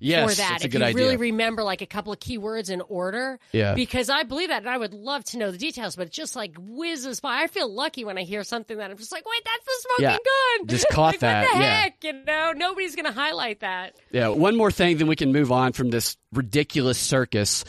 Yes, 0.06 0.30
for 0.30 0.36
that. 0.38 0.50
that's 0.52 0.64
a 0.64 0.68
if 0.68 0.72
good 0.72 0.82
you 0.82 0.88
idea. 0.88 1.04
really 1.04 1.18
remember 1.18 1.64
like 1.64 1.82
a 1.82 1.86
couple 1.86 2.14
of 2.14 2.20
keywords 2.20 2.70
in 2.70 2.82
order. 2.82 3.40
Yeah. 3.52 3.74
Because 3.74 4.10
I 4.10 4.24
believe 4.24 4.50
that 4.50 4.62
and 4.62 4.70
I 4.70 4.78
would 4.78 4.94
love 4.94 5.24
to 5.26 5.38
know 5.38 5.52
the 5.52 5.58
details, 5.58 5.96
but 5.96 6.08
it 6.08 6.14
just 6.14 6.36
like 6.36 6.56
whizzes 6.60 7.20
by. 7.20 7.42
I 7.42 7.48
feel 7.48 7.72
lucky 7.74 8.06
when 8.06 8.18
I 8.18 8.24
hear 8.24 8.44
something 8.44 8.78
that 8.78 8.92
I'm 8.92 8.98
just 8.98 9.12
like, 9.12 9.26
wait, 9.26 9.42
that's 9.44 9.66
the 9.66 9.72
smoking 9.98 10.04
Yeah. 10.04 10.58
gun. 10.60 10.68
Just 10.68 10.88
caught 10.92 11.14
like, 11.14 11.20
that, 11.22 11.44
What 11.46 11.54
the 11.54 11.60
yeah. 11.60 11.82
heck? 11.82 12.04
You 12.04 12.14
know, 12.14 12.54
nobody's 12.56 12.96
going 12.96 13.06
to 13.06 13.12
highlight 13.12 13.62
that. 13.62 13.96
Yeah, 14.12 14.30
one 14.30 14.56
more 14.56 14.72
thing, 14.72 14.98
then 14.98 15.08
we 15.08 15.16
can 15.16 15.32
move 15.32 15.52
on 15.52 15.74
from 15.74 15.90
this 15.90 16.18
ridiculous 16.34 16.98
circus. 16.98 17.66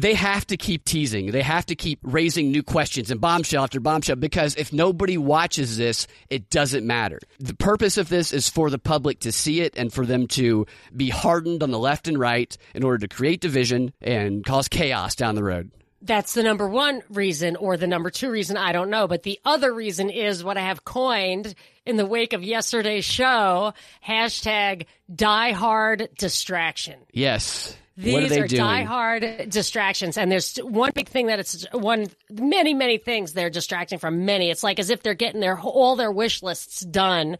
They 0.00 0.14
have 0.14 0.46
to 0.46 0.56
keep 0.56 0.86
teasing. 0.86 1.30
They 1.30 1.42
have 1.42 1.66
to 1.66 1.74
keep 1.74 1.98
raising 2.02 2.50
new 2.50 2.62
questions 2.62 3.10
and 3.10 3.20
bombshell 3.20 3.64
after 3.64 3.80
bombshell 3.80 4.16
because 4.16 4.54
if 4.56 4.72
nobody 4.72 5.18
watches 5.18 5.76
this, 5.76 6.06
it 6.30 6.48
doesn't 6.48 6.86
matter. 6.86 7.20
The 7.38 7.54
purpose 7.54 7.98
of 7.98 8.08
this 8.08 8.32
is 8.32 8.48
for 8.48 8.70
the 8.70 8.78
public 8.78 9.20
to 9.20 9.32
see 9.32 9.60
it 9.60 9.74
and 9.76 9.92
for 9.92 10.06
them 10.06 10.26
to 10.28 10.64
be 10.96 11.10
hardened 11.10 11.62
on 11.62 11.70
the 11.70 11.78
left 11.78 12.08
and 12.08 12.18
right 12.18 12.56
in 12.74 12.82
order 12.82 13.06
to 13.06 13.14
create 13.14 13.42
division 13.42 13.92
and 14.00 14.42
cause 14.42 14.68
chaos 14.68 15.14
down 15.14 15.34
the 15.34 15.44
road. 15.44 15.70
That's 16.00 16.32
the 16.32 16.42
number 16.42 16.66
one 16.66 17.02
reason, 17.10 17.56
or 17.56 17.76
the 17.76 17.86
number 17.86 18.08
two 18.08 18.30
reason, 18.30 18.56
I 18.56 18.72
don't 18.72 18.88
know. 18.88 19.06
But 19.06 19.22
the 19.22 19.38
other 19.44 19.70
reason 19.70 20.08
is 20.08 20.42
what 20.42 20.56
I 20.56 20.62
have 20.62 20.82
coined 20.82 21.54
in 21.84 21.98
the 21.98 22.06
wake 22.06 22.32
of 22.32 22.42
yesterday's 22.42 23.04
show 23.04 23.74
hashtag 24.06 24.86
die 25.14 25.52
hard 25.52 26.08
distraction. 26.16 27.00
Yes. 27.12 27.76
These 28.00 28.26
are 28.26 28.28
they 28.28 28.40
are 28.40 28.46
doing? 28.48 28.62
diehard 28.62 29.50
distractions, 29.50 30.16
and 30.16 30.30
there's 30.30 30.56
one 30.58 30.90
big 30.94 31.08
thing 31.08 31.26
that 31.26 31.38
it's 31.38 31.66
one, 31.72 32.06
many, 32.30 32.74
many 32.74 32.98
things 32.98 33.32
they're 33.32 33.50
distracting 33.50 33.98
from. 33.98 34.24
Many, 34.24 34.50
it's 34.50 34.62
like 34.62 34.78
as 34.78 34.90
if 34.90 35.02
they're 35.02 35.14
getting 35.14 35.40
their 35.40 35.58
all 35.58 35.96
their 35.96 36.10
wish 36.10 36.42
lists 36.42 36.80
done. 36.80 37.36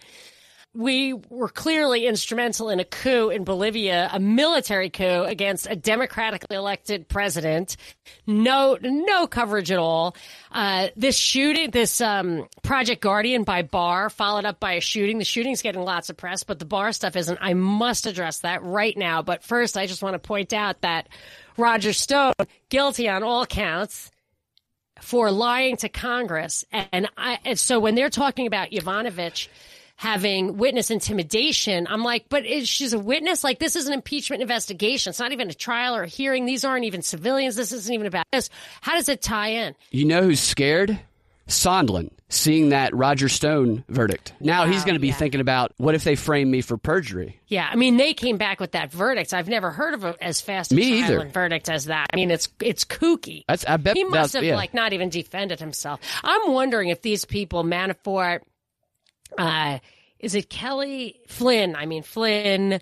We 0.72 1.14
were 1.14 1.48
clearly 1.48 2.06
instrumental 2.06 2.70
in 2.70 2.78
a 2.78 2.84
coup 2.84 3.30
in 3.30 3.42
Bolivia, 3.42 4.08
a 4.12 4.20
military 4.20 4.88
coup 4.88 5.24
against 5.24 5.66
a 5.68 5.74
democratically 5.74 6.56
elected 6.56 7.08
president. 7.08 7.76
No, 8.24 8.78
no 8.80 9.26
coverage 9.26 9.72
at 9.72 9.80
all. 9.80 10.14
Uh, 10.52 10.88
this 10.94 11.16
shooting, 11.16 11.72
this 11.72 12.00
um, 12.00 12.46
Project 12.62 13.02
Guardian 13.02 13.42
by 13.42 13.62
Barr, 13.62 14.10
followed 14.10 14.44
up 14.44 14.60
by 14.60 14.74
a 14.74 14.80
shooting. 14.80 15.18
The 15.18 15.24
shooting's 15.24 15.60
getting 15.60 15.82
lots 15.82 16.08
of 16.08 16.16
press, 16.16 16.44
but 16.44 16.60
the 16.60 16.66
Barr 16.66 16.92
stuff 16.92 17.16
isn't. 17.16 17.38
I 17.40 17.54
must 17.54 18.06
address 18.06 18.40
that 18.40 18.62
right 18.62 18.96
now. 18.96 19.22
But 19.22 19.42
first, 19.42 19.76
I 19.76 19.86
just 19.86 20.04
want 20.04 20.14
to 20.14 20.20
point 20.20 20.52
out 20.52 20.82
that 20.82 21.08
Roger 21.56 21.92
Stone, 21.92 22.34
guilty 22.68 23.08
on 23.08 23.24
all 23.24 23.44
counts 23.44 24.12
for 25.00 25.32
lying 25.32 25.76
to 25.78 25.88
Congress. 25.88 26.64
And, 26.70 27.08
I, 27.16 27.38
and 27.44 27.58
so 27.58 27.80
when 27.80 27.96
they're 27.96 28.10
talking 28.10 28.46
about 28.46 28.70
Yovanovitch 28.70 29.48
having 30.00 30.56
witness 30.56 30.90
intimidation, 30.90 31.86
I'm 31.86 32.02
like, 32.02 32.24
but 32.30 32.46
is 32.46 32.66
she's 32.66 32.94
a 32.94 32.98
witness? 32.98 33.44
Like 33.44 33.58
this 33.58 33.76
is 33.76 33.86
an 33.86 33.92
impeachment 33.92 34.40
investigation. 34.40 35.10
It's 35.10 35.18
not 35.18 35.32
even 35.32 35.50
a 35.50 35.54
trial 35.54 35.94
or 35.94 36.04
a 36.04 36.08
hearing. 36.08 36.46
These 36.46 36.64
aren't 36.64 36.86
even 36.86 37.02
civilians. 37.02 37.54
This 37.54 37.70
isn't 37.70 37.92
even 37.92 38.06
about 38.06 38.24
this. 38.32 38.48
How 38.80 38.94
does 38.94 39.10
it 39.10 39.20
tie 39.20 39.48
in? 39.48 39.74
You 39.90 40.06
know 40.06 40.22
who's 40.22 40.40
scared? 40.40 40.98
Sondland, 41.48 42.12
seeing 42.30 42.70
that 42.70 42.94
Roger 42.94 43.28
Stone 43.28 43.84
verdict. 43.88 44.32
Now 44.40 44.66
he's 44.66 44.84
going 44.84 44.94
to 44.94 45.00
be 45.00 45.08
yeah. 45.08 45.14
thinking 45.14 45.40
about 45.40 45.72
what 45.76 45.94
if 45.94 46.04
they 46.04 46.14
frame 46.14 46.50
me 46.50 46.62
for 46.62 46.78
perjury? 46.78 47.38
Yeah, 47.48 47.68
I 47.70 47.76
mean, 47.76 47.96
they 47.96 48.14
came 48.14 48.38
back 48.38 48.60
with 48.60 48.72
that 48.72 48.92
verdict. 48.92 49.34
I've 49.34 49.48
never 49.48 49.70
heard 49.70 49.94
of 49.94 50.04
a, 50.04 50.24
as 50.24 50.40
fast 50.40 50.72
Me 50.72 51.00
either. 51.00 51.28
verdict 51.28 51.68
as 51.68 51.86
that. 51.86 52.06
I 52.12 52.16
mean, 52.16 52.30
it's 52.30 52.48
it's 52.60 52.84
kooky. 52.84 53.44
That's 53.48 53.66
I 53.66 53.76
bet 53.76 53.96
he 53.96 54.04
must 54.04 54.34
have 54.34 54.44
yeah. 54.44 54.56
like 54.56 54.72
not 54.72 54.92
even 54.92 55.10
defended 55.10 55.60
himself. 55.60 56.00
I'm 56.24 56.52
wondering 56.52 56.88
if 56.88 57.02
these 57.02 57.24
people, 57.24 57.64
Manafort, 57.64 58.40
uh, 59.38 59.78
is 60.18 60.34
it 60.34 60.50
Kelly 60.50 61.20
Flynn? 61.26 61.76
I 61.76 61.86
mean 61.86 62.02
Flynn, 62.02 62.80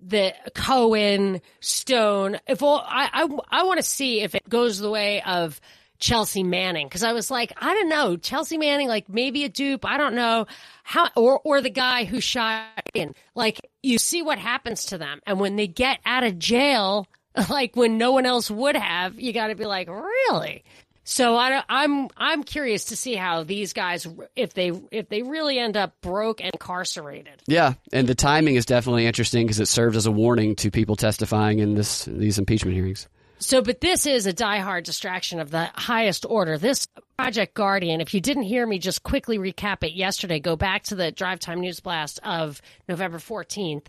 the 0.00 0.34
Cohen, 0.54 1.40
Stone. 1.60 2.38
If 2.46 2.62
all, 2.62 2.84
I 2.86 3.08
I, 3.12 3.60
I 3.60 3.62
want 3.64 3.78
to 3.78 3.82
see 3.82 4.20
if 4.22 4.34
it 4.34 4.48
goes 4.48 4.78
the 4.78 4.90
way 4.90 5.22
of 5.22 5.60
Chelsea 6.00 6.42
Manning 6.42 6.86
because 6.86 7.02
I 7.02 7.12
was 7.12 7.30
like, 7.30 7.52
I 7.58 7.74
don't 7.74 7.88
know, 7.88 8.16
Chelsea 8.16 8.58
Manning, 8.58 8.88
like 8.88 9.08
maybe 9.08 9.44
a 9.44 9.48
dupe. 9.48 9.84
I 9.84 9.98
don't 9.98 10.14
know 10.14 10.46
how, 10.82 11.08
or 11.14 11.40
or 11.44 11.60
the 11.60 11.70
guy 11.70 12.04
who 12.04 12.20
shot 12.20 12.66
in. 12.94 13.14
Like 13.34 13.60
you 13.82 13.98
see 13.98 14.22
what 14.22 14.38
happens 14.38 14.86
to 14.86 14.98
them, 14.98 15.20
and 15.26 15.38
when 15.38 15.56
they 15.56 15.66
get 15.66 16.00
out 16.06 16.24
of 16.24 16.38
jail, 16.38 17.06
like 17.50 17.76
when 17.76 17.98
no 17.98 18.12
one 18.12 18.26
else 18.26 18.50
would 18.50 18.76
have, 18.76 19.20
you 19.20 19.32
got 19.32 19.48
to 19.48 19.54
be 19.54 19.66
like, 19.66 19.88
really. 19.88 20.64
So 21.10 21.34
I, 21.36 21.64
I'm 21.68 22.08
I'm 22.16 22.44
curious 22.44 22.84
to 22.86 22.96
see 22.96 23.16
how 23.16 23.42
these 23.42 23.72
guys, 23.72 24.06
if 24.36 24.54
they 24.54 24.70
if 24.92 25.08
they 25.08 25.22
really 25.22 25.58
end 25.58 25.76
up 25.76 26.00
broke 26.00 26.40
and 26.40 26.52
incarcerated. 26.54 27.42
Yeah, 27.48 27.74
and 27.92 28.06
the 28.06 28.14
timing 28.14 28.54
is 28.54 28.64
definitely 28.64 29.06
interesting 29.06 29.44
because 29.44 29.58
it 29.58 29.66
serves 29.66 29.96
as 29.96 30.06
a 30.06 30.12
warning 30.12 30.54
to 30.56 30.70
people 30.70 30.94
testifying 30.94 31.58
in 31.58 31.74
this 31.74 32.04
these 32.04 32.38
impeachment 32.38 32.76
hearings. 32.76 33.08
So, 33.40 33.60
but 33.60 33.80
this 33.80 34.06
is 34.06 34.28
a 34.28 34.32
diehard 34.32 34.84
distraction 34.84 35.40
of 35.40 35.50
the 35.50 35.68
highest 35.74 36.26
order. 36.26 36.58
This 36.58 36.86
Project 37.18 37.54
Guardian, 37.54 38.00
if 38.00 38.14
you 38.14 38.20
didn't 38.20 38.44
hear 38.44 38.64
me 38.64 38.78
just 38.78 39.02
quickly 39.02 39.36
recap 39.36 39.82
it 39.82 39.94
yesterday, 39.94 40.38
go 40.38 40.54
back 40.54 40.84
to 40.84 40.94
the 40.94 41.10
Drive 41.10 41.40
Time 41.40 41.58
News 41.58 41.80
Blast 41.80 42.20
of 42.22 42.62
November 42.88 43.18
14th. 43.18 43.86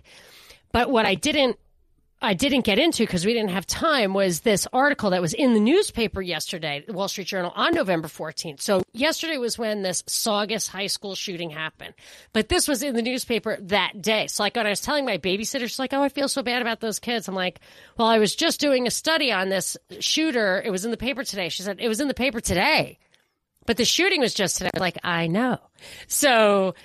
But 0.72 0.90
what 0.90 1.06
I 1.06 1.14
didn't 1.14 1.60
I 2.24 2.36
didn't 2.36 2.66
get 2.66 2.78
into 2.78 3.04
because 3.04 3.26
we 3.26 3.34
didn't 3.34 3.50
have 3.50 3.66
time 3.66 4.14
was 4.14 4.42
this 4.42 4.68
article 4.72 5.10
that 5.10 5.22
was 5.22 5.34
in 5.34 5.56
the 5.56 5.60
newspaper 5.60 6.22
yesterday, 6.22 6.84
the 6.86 6.94
Wall 6.94 7.08
Street 7.08 7.26
Journal, 7.26 7.52
on 7.56 7.74
November 7.74 8.08
14th. 8.08 8.62
So 8.62 8.84
yesterday 8.94 9.38
was 9.38 9.58
when 9.58 9.82
this 9.82 10.04
Saugus 10.06 10.68
High 10.68 10.88
School 10.88 11.16
shooting 11.16 11.50
happened, 11.50 11.96
but 12.32 12.48
this 12.48 12.68
was 12.68 12.84
in 12.84 12.96
the 12.96 13.02
newspaper 13.02 13.58
that 13.62 14.02
day. 14.02 14.28
So 14.28 14.44
like 14.44 14.56
when 14.56 14.68
I 14.68 14.70
was 14.70 14.82
telling 14.82 15.04
my 15.04 15.18
babysitter, 15.18 15.62
she's 15.62 15.80
like, 15.80 15.94
"Oh, 15.94 16.04
I 16.04 16.10
feel 16.10 16.28
so 16.28 16.44
bad 16.44 16.62
about 16.62 16.80
those 16.80 17.00
kids." 17.00 17.28
I'm 17.28 17.34
like, 17.34 17.60
"Well, 17.98 18.08
I 18.08 18.20
was 18.20 18.36
just 18.36 18.60
doing 18.60 18.86
a 18.86 18.92
study 18.92 19.32
on 19.32 19.50
this 19.50 19.76
shooter. 20.00 20.62
It 20.64 20.70
was 20.70 20.86
in 20.86 20.92
the 20.92 20.98
paper 20.98 21.24
today." 21.24 21.50
She 21.50 21.64
said, 21.64 21.80
"It 21.80 21.88
was 21.88 22.02
in 22.02 22.08
the 22.08 22.14
paper 22.14 22.40
today." 22.40 23.00
But 23.66 23.78
the 23.78 23.86
shooting 23.86 24.22
was 24.22 24.34
just 24.34 24.58
today. 24.58 24.72
Like, 24.78 24.98
I 25.04 25.28
know. 25.28 25.60
So 26.08 26.76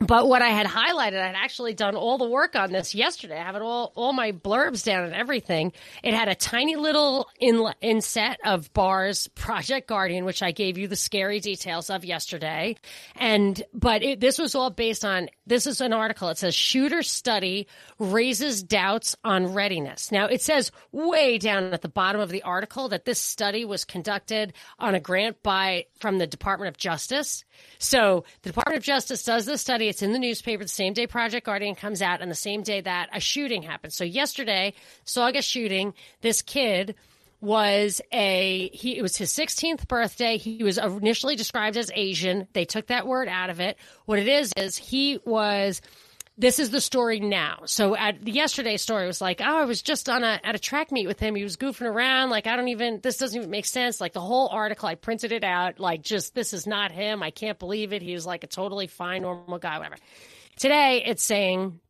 but 0.00 0.28
what 0.28 0.42
I 0.42 0.48
had 0.48 0.66
highlighted, 0.66 1.20
I 1.20 1.26
had 1.26 1.34
actually 1.34 1.74
done 1.74 1.96
all 1.96 2.18
the 2.18 2.28
work 2.28 2.54
on 2.54 2.70
this 2.70 2.94
yesterday. 2.94 3.36
I 3.36 3.42
have 3.42 3.56
it 3.56 3.62
all, 3.62 3.92
all 3.96 4.12
my 4.12 4.30
blurbs 4.30 4.84
down 4.84 5.04
and 5.04 5.14
everything. 5.14 5.72
It 6.04 6.14
had 6.14 6.28
a 6.28 6.36
tiny 6.36 6.76
little 6.76 7.28
in, 7.40 7.66
inset 7.80 8.38
of 8.44 8.72
Barr's 8.72 9.26
Project 9.28 9.88
Guardian, 9.88 10.24
which 10.24 10.40
I 10.40 10.52
gave 10.52 10.78
you 10.78 10.86
the 10.86 10.94
scary 10.94 11.40
details 11.40 11.90
of 11.90 12.04
yesterday. 12.04 12.76
And, 13.16 13.60
but 13.74 14.04
it, 14.04 14.20
this 14.20 14.38
was 14.38 14.54
all 14.54 14.70
based 14.70 15.04
on, 15.04 15.30
this 15.48 15.66
is 15.66 15.80
an 15.80 15.92
article. 15.92 16.28
It 16.28 16.38
says 16.38 16.54
shooter 16.54 17.02
study 17.02 17.66
raises 17.98 18.62
doubts 18.62 19.16
on 19.24 19.52
readiness. 19.52 20.12
Now 20.12 20.26
it 20.26 20.42
says 20.42 20.70
way 20.92 21.38
down 21.38 21.72
at 21.72 21.82
the 21.82 21.88
bottom 21.88 22.20
of 22.20 22.30
the 22.30 22.42
article 22.42 22.88
that 22.90 23.04
this 23.04 23.20
study 23.20 23.64
was 23.64 23.84
conducted 23.84 24.52
on 24.78 24.94
a 24.94 25.00
grant 25.00 25.42
by, 25.42 25.86
from 25.98 26.18
the 26.18 26.26
Department 26.28 26.68
of 26.68 26.76
Justice. 26.76 27.44
So 27.78 28.24
the 28.42 28.50
Department 28.50 28.78
of 28.78 28.84
Justice 28.84 29.24
does 29.24 29.44
this 29.44 29.60
study. 29.60 29.87
It's 29.88 30.02
in 30.02 30.12
the 30.12 30.18
newspaper 30.18 30.62
the 30.62 30.68
same 30.68 30.92
day 30.92 31.06
Project 31.06 31.46
Guardian 31.46 31.74
comes 31.74 32.02
out 32.02 32.20
and 32.20 32.30
the 32.30 32.36
same 32.36 32.62
day 32.62 32.80
that 32.80 33.08
a 33.12 33.20
shooting 33.20 33.62
happened. 33.62 33.92
So 33.92 34.04
yesterday, 34.04 34.74
Saugus 35.04 35.44
shooting, 35.44 35.94
this 36.20 36.42
kid 36.42 36.94
was 37.40 38.00
a 38.12 38.68
he 38.72 38.98
it 38.98 39.02
was 39.02 39.16
his 39.16 39.32
16th 39.32 39.86
birthday. 39.86 40.36
He 40.36 40.62
was 40.64 40.78
initially 40.78 41.36
described 41.36 41.76
as 41.76 41.90
asian. 41.94 42.48
They 42.52 42.64
took 42.64 42.88
that 42.88 43.06
word 43.06 43.28
out 43.28 43.50
of 43.50 43.60
it. 43.60 43.78
What 44.06 44.18
it 44.18 44.28
is 44.28 44.52
is 44.56 44.76
he 44.76 45.20
was 45.24 45.80
this 46.38 46.60
is 46.60 46.70
the 46.70 46.80
story 46.80 47.18
now. 47.18 47.62
So 47.66 47.96
at 47.96 48.26
yesterday's 48.26 48.80
story 48.80 49.06
was 49.08 49.20
like, 49.20 49.40
oh, 49.40 49.56
I 49.58 49.64
was 49.64 49.82
just 49.82 50.08
on 50.08 50.22
a 50.22 50.40
at 50.44 50.54
a 50.54 50.58
track 50.58 50.92
meet 50.92 51.08
with 51.08 51.18
him. 51.18 51.34
He 51.34 51.42
was 51.42 51.56
goofing 51.56 51.90
around. 51.90 52.30
Like 52.30 52.46
I 52.46 52.54
don't 52.54 52.68
even 52.68 53.00
this 53.02 53.16
doesn't 53.16 53.36
even 53.36 53.50
make 53.50 53.66
sense. 53.66 54.00
Like 54.00 54.12
the 54.12 54.20
whole 54.20 54.48
article, 54.48 54.88
I 54.88 54.94
printed 54.94 55.32
it 55.32 55.42
out. 55.42 55.80
Like 55.80 56.02
just 56.02 56.36
this 56.36 56.52
is 56.52 56.66
not 56.66 56.92
him. 56.92 57.24
I 57.24 57.32
can't 57.32 57.58
believe 57.58 57.92
it. 57.92 58.02
He 58.02 58.14
was 58.14 58.24
like 58.24 58.44
a 58.44 58.46
totally 58.46 58.86
fine, 58.86 59.22
normal 59.22 59.58
guy, 59.58 59.78
whatever. 59.78 59.96
Today 60.56 61.02
it's 61.04 61.24
saying 61.24 61.80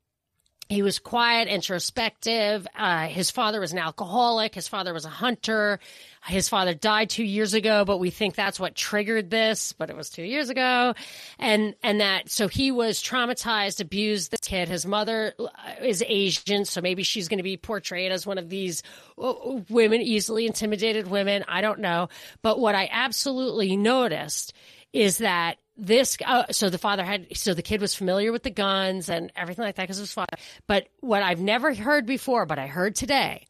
he 0.69 0.83
was 0.83 0.99
quiet, 0.99 1.49
introspective. 1.49 2.67
Uh, 2.77 3.07
his 3.07 3.31
father 3.31 3.59
was 3.59 3.73
an 3.73 3.79
alcoholic. 3.79 4.55
His 4.55 4.69
father 4.69 4.93
was 4.93 5.07
a 5.07 5.11
hunter. 5.11 5.81
His 6.27 6.51
father 6.51 6.75
died 6.75 7.09
two 7.09 7.25
years 7.25 7.55
ago, 7.55 7.87
but 7.87 7.97
we 7.97 8.11
think 8.11 8.35
that's 8.35 8.61
what 8.61 8.75
triggered 8.75 9.31
this, 9.31 9.73
but 9.73 9.89
it 9.89 9.97
was 9.97 10.11
two 10.11 10.25
years 10.25 10.51
ago. 10.51 10.93
And, 11.39 11.75
and 11.83 12.03
that, 12.03 12.29
so 12.29 12.49
he 12.49 12.71
was 12.71 13.03
traumatized, 13.03 13.81
abused 13.81 14.31
this 14.31 14.41
kid. 14.41 14.69
His 14.69 14.85
mother 14.85 15.33
uh, 15.39 15.47
is 15.83 16.05
Asian, 16.07 16.67
so 16.67 16.83
maybe 16.83 17.03
she's 17.03 17.29
going 17.29 17.39
to 17.39 17.45
be 17.45 17.57
portrayed 17.57 18.13
as 18.13 18.27
one 18.27 18.37
of 18.37 18.51
these 18.51 18.83
uh, 19.17 19.33
women, 19.71 20.03
easily 20.03 20.47
intimidated 20.47 21.07
women. 21.09 21.47
I 21.49 21.63
don't 21.63 21.81
know. 21.81 22.11
But 22.43 22.61
what 22.61 22.75
I 22.75 22.91
absolutely 22.93 23.75
noticed 23.79 24.53
is 24.93 25.19
that 25.19 25.57
this 25.79 26.19
uh, 26.25 26.45
so 26.51 26.69
the 26.69 26.79
father 26.79 27.05
had 27.05 27.27
so 27.37 27.55
the 27.55 27.63
kid 27.63 27.81
was 27.81 27.95
familiar 27.95 28.33
with 28.33 28.43
the 28.43 28.51
guns 28.51 29.09
and 29.09 29.33
everything 29.37 29.65
like 29.65 29.77
that 29.77 29.85
because 29.85 29.97
his 29.97 30.13
father. 30.13 30.37
But 30.67 30.89
what 31.01 31.23
i've 31.23 31.41
never 31.41 31.73
heard 31.73 32.05
before 32.05 32.45
but 32.45 32.59
i 32.59 32.67
heard 32.67 32.97
today 32.97 33.47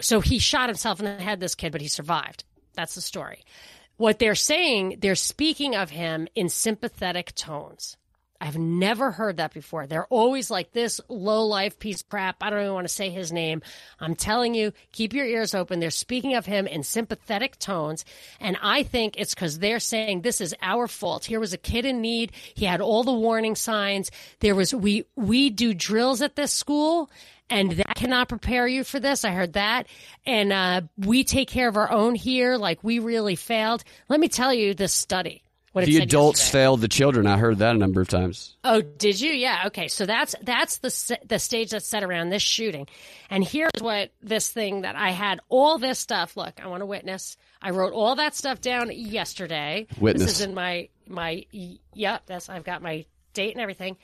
so 0.00 0.20
he 0.20 0.40
shot 0.40 0.68
himself 0.68 0.98
in 0.98 1.06
the 1.06 1.22
head 1.22 1.38
this 1.40 1.54
kid 1.54 1.72
but 1.72 1.80
he 1.80 1.88
survived. 1.88 2.44
That's 2.74 2.94
the 2.94 3.00
story. 3.00 3.44
What 3.96 4.18
they're 4.18 4.34
saying 4.34 4.98
they're 5.00 5.14
speaking 5.14 5.76
of 5.76 5.90
him 5.90 6.26
in 6.34 6.48
sympathetic 6.48 7.34
tones 7.34 7.96
I've 8.42 8.58
never 8.58 9.12
heard 9.12 9.36
that 9.36 9.54
before. 9.54 9.86
They're 9.86 10.06
always 10.06 10.50
like 10.50 10.72
this 10.72 11.00
low 11.08 11.46
life 11.46 11.78
piece 11.78 12.02
crap. 12.02 12.42
I 12.42 12.50
don't 12.50 12.62
even 12.62 12.74
want 12.74 12.88
to 12.88 12.92
say 12.92 13.08
his 13.08 13.30
name. 13.30 13.62
I'm 14.00 14.16
telling 14.16 14.52
you, 14.52 14.72
keep 14.90 15.14
your 15.14 15.26
ears 15.26 15.54
open. 15.54 15.78
They're 15.78 15.92
speaking 15.92 16.34
of 16.34 16.44
him 16.44 16.66
in 16.66 16.82
sympathetic 16.82 17.60
tones. 17.60 18.04
And 18.40 18.58
I 18.60 18.82
think 18.82 19.14
it's 19.16 19.32
because 19.32 19.60
they're 19.60 19.78
saying 19.78 20.22
this 20.22 20.40
is 20.40 20.56
our 20.60 20.88
fault. 20.88 21.24
Here 21.24 21.38
was 21.38 21.52
a 21.52 21.56
kid 21.56 21.86
in 21.86 22.00
need. 22.00 22.32
He 22.54 22.64
had 22.64 22.80
all 22.80 23.04
the 23.04 23.12
warning 23.12 23.54
signs. 23.54 24.10
There 24.40 24.56
was, 24.56 24.74
we, 24.74 25.04
we 25.14 25.48
do 25.48 25.72
drills 25.72 26.20
at 26.20 26.34
this 26.34 26.52
school 26.52 27.12
and 27.48 27.70
that 27.70 27.94
cannot 27.94 28.28
prepare 28.28 28.66
you 28.66 28.82
for 28.82 28.98
this. 28.98 29.24
I 29.24 29.30
heard 29.30 29.52
that. 29.52 29.86
And, 30.26 30.52
uh, 30.52 30.80
we 30.96 31.22
take 31.22 31.48
care 31.48 31.68
of 31.68 31.76
our 31.76 31.92
own 31.92 32.16
here. 32.16 32.56
Like 32.56 32.82
we 32.82 32.98
really 32.98 33.36
failed. 33.36 33.84
Let 34.08 34.18
me 34.18 34.26
tell 34.26 34.52
you 34.52 34.74
this 34.74 34.92
study 34.92 35.44
what 35.72 35.84
the 35.86 35.98
adults 35.98 36.40
yesterday. 36.40 36.58
failed 36.58 36.80
the 36.80 36.88
children. 36.88 37.26
I 37.26 37.38
heard 37.38 37.58
that 37.58 37.74
a 37.74 37.78
number 37.78 38.00
of 38.00 38.08
times. 38.08 38.56
Oh, 38.62 38.82
did 38.82 39.20
you? 39.20 39.32
Yeah. 39.32 39.64
Okay. 39.66 39.88
So 39.88 40.06
that's 40.06 40.34
that's 40.42 40.78
the 40.78 41.18
the 41.26 41.38
stage 41.38 41.70
that's 41.70 41.86
set 41.86 42.04
around 42.04 42.28
this 42.28 42.42
shooting, 42.42 42.86
and 43.30 43.42
here's 43.42 43.70
what 43.80 44.10
this 44.22 44.50
thing 44.50 44.82
that 44.82 44.96
I 44.96 45.10
had 45.10 45.40
all 45.48 45.78
this 45.78 45.98
stuff. 45.98 46.36
Look, 46.36 46.60
I 46.62 46.68
want 46.68 46.82
to 46.82 46.86
witness. 46.86 47.36
I 47.60 47.70
wrote 47.70 47.92
all 47.92 48.16
that 48.16 48.34
stuff 48.34 48.60
down 48.60 48.90
yesterday. 48.92 49.86
Witness. 49.98 50.24
This 50.24 50.40
is 50.40 50.40
in 50.42 50.54
my 50.54 50.88
my. 51.06 51.46
Yep. 51.94 52.22
That's 52.26 52.48
I've 52.48 52.64
got 52.64 52.82
my 52.82 53.06
date 53.32 53.52
and 53.52 53.60
everything. 53.60 53.96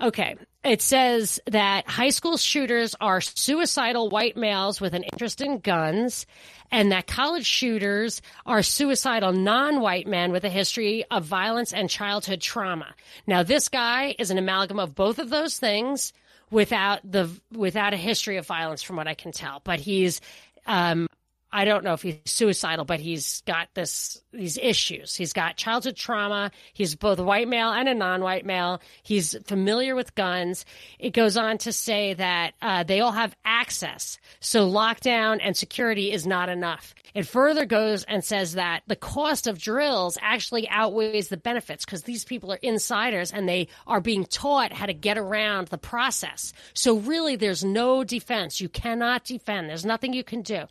Okay. 0.00 0.36
It 0.64 0.80
says 0.80 1.40
that 1.46 1.86
high 1.88 2.08
school 2.08 2.38
shooters 2.38 2.94
are 3.00 3.20
suicidal 3.20 4.08
white 4.08 4.36
males 4.36 4.80
with 4.80 4.94
an 4.94 5.02
interest 5.02 5.42
in 5.42 5.58
guns, 5.58 6.26
and 6.70 6.90
that 6.90 7.06
college 7.06 7.44
shooters 7.44 8.22
are 8.46 8.62
suicidal 8.62 9.32
non 9.32 9.80
white 9.80 10.06
men 10.06 10.32
with 10.32 10.44
a 10.44 10.48
history 10.48 11.04
of 11.10 11.24
violence 11.24 11.72
and 11.72 11.90
childhood 11.90 12.40
trauma. 12.40 12.94
Now, 13.26 13.42
this 13.42 13.68
guy 13.68 14.14
is 14.18 14.30
an 14.30 14.38
amalgam 14.38 14.78
of 14.78 14.94
both 14.94 15.18
of 15.18 15.28
those 15.28 15.58
things 15.58 16.14
without 16.50 17.00
the 17.04 17.28
without 17.52 17.92
a 17.92 17.98
history 17.98 18.38
of 18.38 18.46
violence 18.46 18.82
from 18.82 18.96
what 18.96 19.06
I 19.06 19.14
can 19.14 19.32
tell. 19.32 19.60
But 19.64 19.80
he's 19.80 20.22
um, 20.66 21.08
I 21.54 21.64
don't 21.64 21.84
know 21.84 21.92
if 21.92 22.02
he's 22.02 22.16
suicidal, 22.24 22.84
but 22.84 22.98
he's 22.98 23.42
got 23.42 23.68
this 23.74 24.20
these 24.32 24.58
issues. 24.58 25.14
He's 25.14 25.32
got 25.32 25.56
childhood 25.56 25.94
trauma. 25.94 26.50
He's 26.72 26.96
both 26.96 27.20
white 27.20 27.46
male 27.46 27.70
and 27.70 27.88
a 27.88 27.94
non-white 27.94 28.44
male. 28.44 28.82
He's 29.04 29.36
familiar 29.44 29.94
with 29.94 30.16
guns. 30.16 30.66
It 30.98 31.10
goes 31.10 31.36
on 31.36 31.58
to 31.58 31.72
say 31.72 32.14
that 32.14 32.54
uh, 32.60 32.82
they 32.82 32.98
all 33.00 33.12
have 33.12 33.36
access, 33.44 34.18
so 34.40 34.68
lockdown 34.68 35.38
and 35.40 35.56
security 35.56 36.10
is 36.10 36.26
not 36.26 36.48
enough. 36.48 36.92
It 37.14 37.28
further 37.28 37.64
goes 37.64 38.02
and 38.02 38.24
says 38.24 38.54
that 38.54 38.82
the 38.88 38.96
cost 38.96 39.46
of 39.46 39.60
drills 39.60 40.18
actually 40.20 40.68
outweighs 40.68 41.28
the 41.28 41.36
benefits 41.36 41.84
because 41.84 42.02
these 42.02 42.24
people 42.24 42.52
are 42.52 42.58
insiders 42.62 43.30
and 43.30 43.48
they 43.48 43.68
are 43.86 44.00
being 44.00 44.24
taught 44.24 44.72
how 44.72 44.86
to 44.86 44.92
get 44.92 45.16
around 45.16 45.68
the 45.68 45.78
process. 45.78 46.52
So 46.74 46.96
really, 46.96 47.36
there's 47.36 47.62
no 47.64 48.02
defense. 48.02 48.60
You 48.60 48.68
cannot 48.68 49.22
defend. 49.22 49.68
There's 49.68 49.84
nothing 49.86 50.12
you 50.12 50.24
can 50.24 50.42
do. 50.42 50.64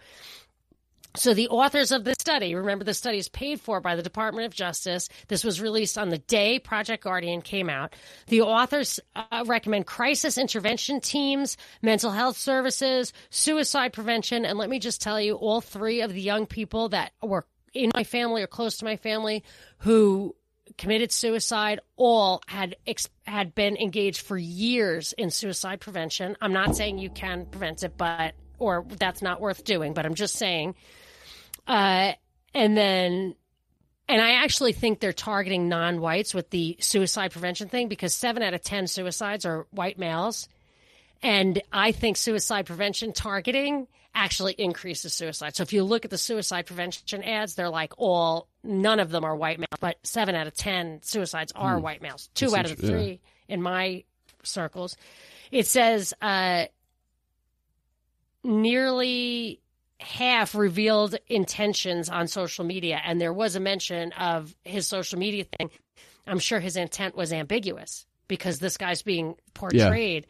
So 1.16 1.36
the 1.36 1.50
authors 1.50 1.92
of 1.92 2.06
this 2.06 2.16
study, 2.20 2.56
remember 2.56 2.84
the 2.84 2.94
study 2.96 3.20
is 3.20 3.30
paid 3.30 3.62
for 3.62 3.80
by 3.80 3.96
the 3.96 4.02
Department 4.02 4.48
of 4.48 4.54
Justice. 4.54 5.10
This 5.28 5.44
was 5.44 5.62
released 5.62 5.96
on 5.96 6.10
the 6.10 6.18
day 6.18 6.58
Project 6.58 7.04
Guardian 7.04 7.44
came 7.44 7.70
out. 7.70 7.94
The 8.28 8.42
authors 8.42 9.00
uh, 9.16 9.44
recommend 9.46 9.86
crisis 9.86 10.40
intervention 10.40 11.02
teams, 11.02 11.56
mental 11.84 12.10
health 12.10 12.38
services, 12.38 13.14
suicide 13.30 13.94
prevention, 13.94 14.44
and 14.44 14.58
let 14.58 14.72
me 14.72 14.80
just 14.80 15.02
tell 15.02 15.22
you, 15.22 15.36
all 15.36 15.62
three 15.62 16.02
of 16.02 16.12
the 16.12 16.22
young 16.22 16.48
people 16.48 16.90
that 16.90 17.12
were 17.22 17.46
in 17.76 17.92
my 17.94 18.04
family 18.04 18.42
or 18.42 18.48
close 18.48 18.78
to 18.78 18.86
my 18.86 18.98
family 18.98 19.44
who 19.80 20.36
committed 20.80 21.12
suicide 21.12 21.80
all 21.96 22.42
had 22.48 22.76
ex- 22.88 23.10
had 23.28 23.54
been 23.54 23.78
engaged 23.78 24.22
for 24.22 24.38
years 24.38 25.14
in 25.14 25.30
suicide 25.30 25.80
prevention. 25.80 26.36
I'm 26.42 26.54
not 26.54 26.76
saying 26.76 26.98
you 26.98 27.12
can 27.12 27.46
prevent 27.46 27.84
it, 27.84 27.98
but 27.98 28.34
or 28.58 28.86
that's 28.98 29.22
not 29.22 29.42
worth 29.42 29.64
doing, 29.64 29.94
but 29.94 30.06
I'm 30.06 30.16
just 30.16 30.36
saying 30.36 30.76
uh, 31.68 32.14
and 32.54 32.78
then, 32.78 33.36
and 34.08 34.22
I 34.22 34.44
actually 34.44 34.74
think 34.74 35.00
they're 35.00 35.14
targeting 35.14 35.70
non 35.70 36.02
whites 36.02 36.34
with 36.34 36.50
the 36.50 36.78
suicide 36.80 37.32
prevention 37.32 37.70
thing 37.70 37.88
because 37.88 38.14
seven 38.14 38.44
out 38.44 38.54
of 38.54 38.62
10 38.62 38.88
suicides 38.88 39.46
are 39.46 39.68
white 39.72 39.98
males. 39.98 40.48
And 41.22 41.62
I 41.72 41.94
think 41.94 42.18
suicide 42.18 42.66
prevention 42.66 43.14
targeting 43.14 43.88
actually 44.14 44.54
increases 44.54 45.14
suicide. 45.14 45.56
So 45.56 45.64
if 45.64 45.74
you 45.74 45.84
look 45.84 46.06
at 46.06 46.12
the 46.12 46.18
suicide 46.18 46.66
prevention 46.66 47.24
ads, 47.24 47.56
they're 47.56 47.70
like 47.70 47.94
all, 47.98 48.48
none 48.64 49.00
of 49.00 49.10
them 49.10 49.24
are 49.24 49.36
white 49.36 49.58
males, 49.58 49.70
but 49.80 49.98
seven 50.04 50.36
out 50.36 50.48
of 50.48 50.54
10 50.54 51.02
suicides 51.02 51.52
are 51.56 51.78
hmm. 51.78 51.84
white 51.84 52.02
males. 52.02 52.30
Two 52.36 52.50
That's 52.50 52.72
out 52.72 52.72
of 52.72 52.80
three 52.80 53.22
yeah. 53.48 53.56
in 53.56 53.62
my 53.62 54.04
circles. 54.44 54.98
It 55.50 55.66
says, 55.66 56.14
uh, 56.22 56.66
nearly 58.44 59.62
half 60.04 60.54
revealed 60.56 61.16
intentions 61.28 62.10
on 62.10 62.28
social 62.28 62.66
media, 62.66 63.00
and 63.04 63.20
there 63.20 63.34
was 63.34 63.56
a 63.56 63.60
mention 63.60 64.12
of 64.14 64.56
his 64.64 64.88
social 64.88 65.18
media 65.18 65.46
thing. 65.58 65.70
I'm 66.28 66.40
sure 66.40 66.60
his 66.60 66.78
intent 66.78 67.16
was 67.16 67.34
ambiguous 67.34 68.06
because 68.28 68.60
this 68.60 68.78
guy's 68.78 69.02
being 69.02 69.36
portrayed. 69.54 70.28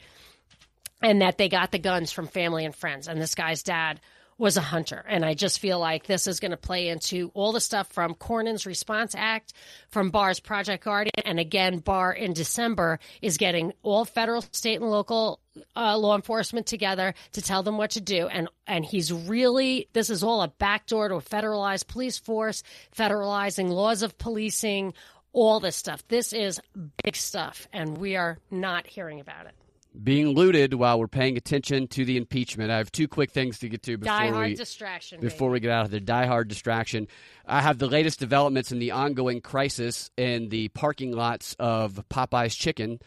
and 1.02 1.22
that 1.22 1.38
they 1.38 1.50
got 1.50 1.72
the 1.72 1.80
guns 1.80 2.12
from 2.14 2.28
family 2.28 2.64
and 2.66 2.74
friends. 2.74 3.08
And 3.10 3.22
this 3.22 3.36
guy's 3.36 3.62
dad 3.62 4.00
was 4.38 4.58
a 4.58 4.62
hunter. 4.62 5.04
And 5.08 5.24
I 5.24 5.34
just 5.34 5.60
feel 5.60 5.80
like 5.80 6.06
this 6.06 6.28
is 6.28 6.40
going 6.40 6.52
to 6.52 6.58
play 6.58 6.90
into 6.90 7.32
all 7.34 7.52
the 7.52 7.62
stuff 7.62 7.92
from 7.92 8.16
Cornyn's 8.16 8.66
Response 8.66 9.16
Act, 9.16 9.54
from 9.90 10.10
Barr's 10.10 10.40
Project 10.40 10.84
Guardian. 10.84 11.12
And 11.26 11.40
again, 11.40 11.80
Barr 11.80 12.12
in 12.12 12.34
December 12.34 13.00
is 13.22 13.38
getting 13.38 13.74
all 13.84 14.06
federal, 14.06 14.44
state, 14.52 14.82
and 14.82 14.90
local 14.90 15.40
uh, 15.76 15.98
law 15.98 16.16
enforcement 16.16 16.66
together 16.66 17.14
to 17.34 17.42
tell 17.42 17.64
them 17.64 17.78
what 17.78 17.92
to 17.92 18.02
do. 18.02 18.28
And, 18.28 18.50
and 18.68 18.84
he's 18.84 19.12
really, 19.12 19.90
this 19.94 20.10
is 20.10 20.24
all 20.24 20.42
a 20.42 20.48
backdoor 20.48 21.10
to 21.10 21.16
a 21.16 21.22
federalized 21.22 21.88
police 21.88 22.18
force, 22.18 22.64
federalizing 22.96 23.70
laws 23.70 24.02
of 24.02 24.18
policing, 24.18 24.94
all 25.32 25.60
this 25.60 25.76
stuff. 25.76 26.08
This 26.08 26.34
is 26.34 26.60
big 27.04 27.16
stuff. 27.16 27.68
And 27.72 27.98
we 27.98 28.16
are 28.16 28.38
not 28.52 28.88
hearing 28.88 29.20
about 29.20 29.46
it 29.46 29.56
being 30.02 30.30
looted 30.30 30.74
while 30.74 31.00
we're 31.00 31.08
paying 31.08 31.38
attention 31.38 31.88
to 31.90 32.04
the 32.06 32.18
impeachment. 32.18 32.72
I 32.72 32.78
have 32.78 32.92
two 32.92 33.08
quick 33.08 33.32
things 33.32 33.60
to 33.60 33.70
get 33.70 33.84
to 33.84 33.98
before 33.98 34.40
we 34.42 34.56
distraction. 34.56 35.20
before 35.20 35.50
baby. 35.50 35.54
we 35.54 35.60
get 35.62 35.72
out 35.72 35.86
of 35.86 35.92
the 35.92 36.00
Die 36.00 36.26
hard 36.26 36.48
distraction. 36.48 37.08
I 37.46 37.62
have 37.62 37.78
the 37.78 37.88
latest 37.88 38.20
developments 38.20 38.72
in 38.72 38.80
the 38.80 38.92
ongoing 38.92 39.42
crisis 39.42 40.10
in 40.18 40.50
the 40.50 40.70
parking 40.70 41.12
lots 41.12 41.56
of 41.60 42.04
Popeyes 42.10 42.58
Chicken, 42.58 43.00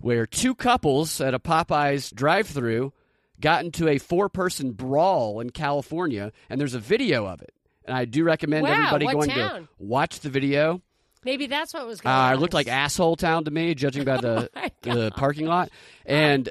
where 0.00 0.26
two 0.26 0.54
couples 0.54 1.20
at 1.20 1.34
a 1.34 1.38
Popeyes 1.38 2.14
drive-through 2.14 2.92
got 3.40 3.64
into 3.64 3.88
a 3.88 3.98
four-person 3.98 4.72
brawl 4.72 5.40
in 5.40 5.50
California, 5.50 6.32
and 6.48 6.60
there's 6.60 6.74
a 6.74 6.78
video 6.80 7.26
of 7.26 7.42
it. 7.42 7.52
And 7.84 7.96
I 7.96 8.04
do 8.04 8.22
recommend 8.24 8.62
Wow, 8.62 8.72
everybody 8.86 9.06
going 9.06 9.30
town? 9.30 9.62
to 9.62 9.68
watch 9.78 10.20
the 10.20 10.30
video. 10.30 10.80
Maybe 11.24 11.46
that's 11.46 11.72
what 11.74 11.86
was 11.86 12.00
going 12.00 12.14
Uh, 12.14 12.18
on. 12.18 12.32
it 12.34 12.36
looked 12.40 12.54
like 12.54 12.68
asshole 12.68 13.16
town 13.16 13.44
to 13.44 13.50
me, 13.50 13.74
judging 13.74 14.04
by 14.04 14.16
the 14.20 14.50
Oh 14.56 14.68
the 14.82 15.10
parking 15.12 15.46
lot. 15.46 15.70
And 16.04 16.48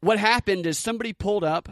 what 0.00 0.18
happened 0.18 0.66
is 0.66 0.78
somebody 0.78 1.12
pulled 1.12 1.44
up, 1.44 1.68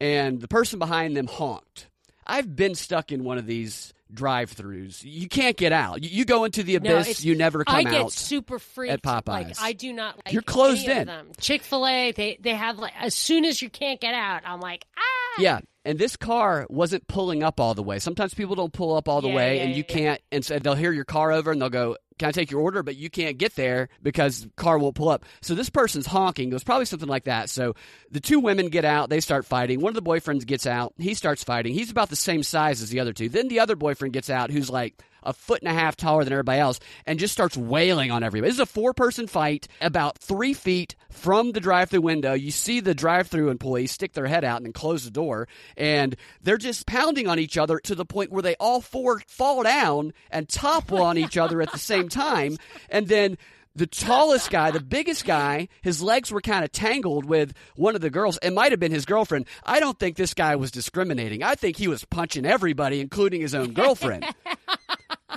and 0.00 0.40
the 0.40 0.48
person 0.48 0.78
behind 0.78 1.16
them 1.16 1.26
honked. 1.26 1.88
I've 2.26 2.56
been 2.56 2.74
stuck 2.74 3.12
in 3.12 3.22
one 3.24 3.38
of 3.38 3.46
these 3.46 3.92
drive-throughs. 4.12 5.00
You 5.04 5.28
can't 5.28 5.56
get 5.56 5.72
out. 5.72 6.02
You, 6.02 6.10
you 6.10 6.24
go 6.24 6.44
into 6.44 6.62
the 6.62 6.76
abyss. 6.76 7.06
it's- 7.08 7.24
you 7.24 7.34
never 7.34 7.64
come 7.64 7.74
I 7.76 7.82
get 7.84 7.94
out. 8.06 8.12
super 8.12 8.58
freaked 8.58 8.92
at 8.92 9.02
Popeyes. 9.02 9.26
Like 9.26 9.54
I 9.60 9.72
do 9.72 9.92
not 9.92 10.16
like 10.24 10.32
You're 10.32 10.42
closed 10.42 10.88
in. 10.88 11.10
Chick 11.40 11.62
Fil 11.62 11.86
A, 11.86 12.12
they 12.12 12.36
they 12.40 12.54
have 12.54 12.78
like 12.78 12.92
as 13.00 13.14
soon 13.14 13.44
as 13.44 13.60
you 13.62 13.68
can't 13.70 14.00
get 14.00 14.14
out, 14.14 14.42
I'm 14.44 14.60
like 14.60 14.84
ah. 14.96 15.40
Yeah, 15.40 15.60
and 15.86 15.98
this 15.98 16.16
car 16.16 16.66
wasn't 16.68 17.06
pulling 17.06 17.42
up 17.42 17.60
all 17.60 17.74
the 17.74 17.82
way. 17.82 17.98
Sometimes 17.98 18.34
people 18.34 18.54
don't 18.54 18.72
pull 18.72 18.94
up 18.96 19.08
all 19.08 19.20
the 19.22 19.28
Yeah, 19.28 19.34
way, 19.34 19.56
yeah, 19.56 19.62
and 19.62 19.70
you 19.70 19.84
yeah. 19.88 19.94
can't. 19.94 20.20
And 20.30 20.44
so 20.44 20.58
they'll 20.58 20.74
hear 20.74 20.92
your 20.92 21.04
car 21.04 21.32
over, 21.32 21.50
and 21.52 21.62
they'll 21.62 21.70
go, 21.70 21.96
"Can 22.18 22.28
I 22.28 22.32
take 22.32 22.50
your 22.50 22.60
order?" 22.60 22.82
But 22.82 22.96
you 22.96 23.08
can't 23.08 23.38
get 23.38 23.54
there 23.56 23.88
because 24.02 24.42
the 24.42 24.50
car 24.56 24.78
won't 24.78 24.94
pull 24.96 25.08
up. 25.08 25.24
So 25.40 25.54
this 25.54 25.70
person's 25.70 26.06
honking. 26.06 26.50
It 26.50 26.54
was 26.54 26.64
probably 26.64 26.84
something 26.86 27.08
like 27.08 27.24
that. 27.24 27.48
So 27.48 27.74
the 28.10 28.20
two 28.20 28.40
women 28.40 28.68
get 28.68 28.84
out. 28.84 29.08
They 29.08 29.20
start 29.20 29.46
fighting. 29.46 29.80
One 29.80 29.96
of 29.96 30.04
the 30.04 30.08
boyfriends 30.10 30.44
gets 30.46 30.66
out. 30.66 30.92
He 30.98 31.14
starts 31.14 31.44
fighting. 31.44 31.72
He's 31.72 31.90
about 31.90 32.10
the 32.10 32.16
same 32.16 32.42
size 32.42 32.82
as 32.82 32.90
the 32.90 33.00
other 33.00 33.12
two. 33.12 33.28
Then 33.28 33.48
the 33.48 33.60
other 33.60 33.76
boyfriend 33.76 34.12
gets 34.12 34.28
out, 34.28 34.50
who's 34.50 34.68
like 34.68 35.02
a 35.22 35.32
foot 35.32 35.60
and 35.60 35.70
a 35.70 35.74
half 35.74 35.96
taller 35.96 36.22
than 36.22 36.32
everybody 36.32 36.60
else, 36.60 36.78
and 37.04 37.18
just 37.18 37.32
starts 37.32 37.56
wailing 37.56 38.12
on 38.12 38.22
everybody. 38.22 38.48
This 38.48 38.56
is 38.56 38.60
a 38.60 38.66
four 38.66 38.94
person 38.94 39.26
fight 39.26 39.66
about 39.80 40.18
three 40.18 40.54
feet 40.54 40.94
from 41.16 41.52
the 41.52 41.60
drive 41.60 41.90
through 41.90 42.02
window. 42.02 42.34
You 42.34 42.50
see 42.50 42.80
the 42.80 42.94
drive 42.94 43.28
through 43.28 43.50
employees 43.50 43.92
stick 43.92 44.12
their 44.12 44.26
head 44.26 44.44
out 44.44 44.58
and 44.58 44.66
then 44.66 44.72
close 44.72 45.04
the 45.04 45.10
door, 45.10 45.48
and 45.76 46.16
they're 46.42 46.58
just 46.58 46.86
pounding 46.86 47.26
on 47.26 47.38
each 47.38 47.58
other 47.58 47.78
to 47.80 47.94
the 47.94 48.04
point 48.04 48.30
where 48.30 48.42
they 48.42 48.54
all 48.56 48.80
four 48.80 49.20
fall 49.26 49.62
down 49.62 50.12
and 50.30 50.48
topple 50.48 51.02
on 51.02 51.18
each 51.18 51.36
other 51.36 51.60
at 51.62 51.72
the 51.72 51.78
same 51.78 52.08
time. 52.08 52.56
And 52.88 53.08
then 53.08 53.38
the 53.76 53.86
tallest 53.86 54.50
guy, 54.50 54.70
the 54.70 54.80
biggest 54.80 55.26
guy, 55.26 55.68
his 55.82 56.02
legs 56.02 56.32
were 56.32 56.40
kind 56.40 56.64
of 56.64 56.72
tangled 56.72 57.26
with 57.26 57.52
one 57.74 57.94
of 57.94 58.00
the 58.00 58.10
girls. 58.10 58.38
It 58.42 58.52
might 58.52 58.72
have 58.72 58.80
been 58.80 58.92
his 58.92 59.04
girlfriend. 59.04 59.46
I 59.64 59.80
don't 59.80 59.98
think 59.98 60.16
this 60.16 60.32
guy 60.32 60.56
was 60.56 60.70
discriminating. 60.70 61.42
I 61.42 61.54
think 61.54 61.76
he 61.76 61.86
was 61.86 62.04
punching 62.04 62.46
everybody, 62.46 63.00
including 63.00 63.42
his 63.42 63.54
own 63.54 63.74
girlfriend. 63.74 64.24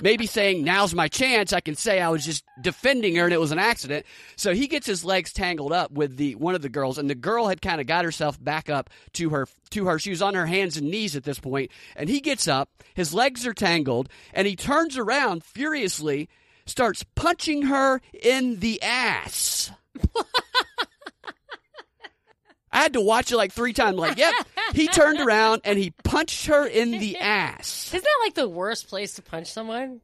Maybe 0.02 0.26
saying, 0.26 0.62
now's 0.62 0.94
my 0.94 1.08
chance. 1.08 1.52
I 1.52 1.60
can 1.60 1.74
say 1.74 2.00
I 2.00 2.10
was 2.10 2.24
just 2.24 2.44
defending 2.60 3.16
her 3.16 3.24
and 3.24 3.34
it 3.34 3.40
was 3.40 3.50
an 3.50 3.58
accident. 3.58 4.06
So 4.36 4.54
he 4.54 4.68
gets 4.68 4.86
his 4.86 5.04
legs 5.04 5.32
tangled 5.32 5.72
up 5.72 5.90
with 5.90 6.16
the 6.16 6.36
one 6.36 6.54
of 6.54 6.62
the 6.62 6.68
girls, 6.68 6.96
and 6.96 7.10
the 7.10 7.14
girl 7.14 7.48
had 7.48 7.60
kind 7.60 7.80
of 7.80 7.86
got 7.86 8.04
herself 8.04 8.42
back 8.42 8.70
up 8.70 8.88
to 9.14 9.30
her 9.30 9.48
to 9.70 9.86
her. 9.86 9.98
She 9.98 10.10
was 10.10 10.22
on 10.22 10.34
her 10.34 10.46
hands 10.46 10.76
and 10.76 10.90
knees 10.90 11.16
at 11.16 11.24
this 11.24 11.40
point, 11.40 11.70
and 11.96 12.08
he 12.08 12.20
gets 12.20 12.46
up. 12.46 12.70
His 12.94 13.12
legs 13.12 13.46
are 13.46 13.52
tangled, 13.52 14.08
and 14.32 14.46
he 14.46 14.54
turns 14.54 14.96
around 14.96 15.42
furiously, 15.42 16.28
starts 16.66 17.04
punching 17.14 17.62
her 17.62 18.00
in 18.22 18.60
the 18.60 18.80
ass. 18.82 19.72
I 22.72 22.82
had 22.82 22.92
to 22.92 23.00
watch 23.00 23.32
it 23.32 23.36
like 23.36 23.52
three 23.52 23.72
times. 23.72 23.98
Like, 23.98 24.16
yep. 24.18 24.34
He 24.74 24.86
turned 24.86 25.20
around 25.20 25.62
and 25.64 25.78
he 25.78 25.90
punched 26.04 26.46
her 26.46 26.66
in 26.66 26.92
the 26.92 27.18
ass. 27.18 27.88
Isn't 27.94 28.04
that 28.04 28.24
like 28.24 28.34
the 28.34 28.48
worst 28.48 28.88
place 28.88 29.14
to 29.14 29.22
punch 29.22 29.48
someone? 29.48 30.00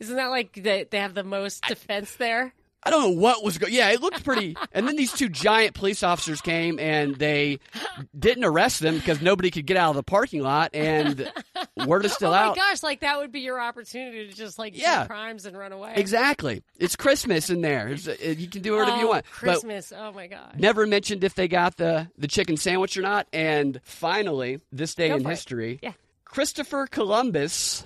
Isn't 0.00 0.16
that 0.16 0.28
like 0.28 0.54
they, 0.54 0.84
they 0.84 0.98
have 0.98 1.14
the 1.14 1.24
most 1.24 1.62
defense 1.64 2.16
there? 2.16 2.54
I 2.86 2.90
don't 2.90 3.00
know 3.02 3.20
what 3.20 3.42
was 3.42 3.58
going. 3.58 3.72
Yeah, 3.74 3.90
it 3.90 4.00
looked 4.00 4.22
pretty. 4.24 4.56
And 4.72 4.86
then 4.86 4.94
these 4.96 5.12
two 5.12 5.28
giant 5.28 5.74
police 5.74 6.02
officers 6.04 6.40
came 6.40 6.78
and 6.78 7.16
they 7.16 7.58
didn't 8.16 8.44
arrest 8.44 8.78
them 8.80 8.94
because 8.96 9.20
nobody 9.20 9.50
could 9.50 9.66
get 9.66 9.76
out 9.76 9.90
of 9.90 9.96
the 9.96 10.02
parking 10.04 10.40
lot. 10.42 10.70
And 10.74 11.30
word 11.86 12.04
is 12.04 12.12
still 12.12 12.32
out. 12.32 12.42
oh 12.42 12.44
my 12.44 12.50
out. 12.50 12.56
gosh, 12.56 12.82
like 12.84 13.00
that 13.00 13.18
would 13.18 13.32
be 13.32 13.40
your 13.40 13.60
opportunity 13.60 14.28
to 14.28 14.32
just 14.32 14.58
like 14.58 14.78
Yeah. 14.78 15.02
do 15.02 15.08
crimes 15.08 15.46
and 15.46 15.58
run 15.58 15.72
away. 15.72 15.94
Exactly. 15.96 16.62
It's 16.78 16.94
Christmas 16.94 17.50
in 17.50 17.60
there. 17.60 17.88
It's, 17.88 18.06
uh, 18.06 18.14
you 18.20 18.46
can 18.48 18.62
do 18.62 18.76
whatever 18.76 18.98
you 18.98 19.06
Oh, 19.06 19.10
want. 19.10 19.24
But 19.24 19.32
Christmas. 19.32 19.92
oh 19.96 20.12
my 20.12 20.28
god. 20.28 20.54
never 20.58 20.86
mentioned 20.86 21.24
if 21.24 21.34
they 21.34 21.48
got 21.48 21.76
the 21.76 22.08
the 22.16 22.28
chicken 22.28 22.56
sandwich 22.56 22.96
or 22.96 23.02
not. 23.02 23.26
And 23.32 23.80
finally, 23.82 24.60
this 24.70 24.94
day 24.94 25.08
Go 25.08 25.16
in 25.16 25.24
history, 25.24 25.80
Yeah. 25.82 25.92
Christopher 26.24 26.86
Columbus 26.86 27.82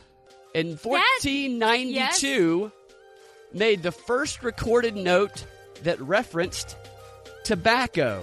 in 0.54 0.76
1492 0.76 2.72
made 3.52 3.82
the 3.82 3.92
first 3.92 4.42
recorded 4.42 4.96
note 4.96 5.44
that 5.82 6.00
referenced 6.00 6.76
tobacco. 7.44 8.22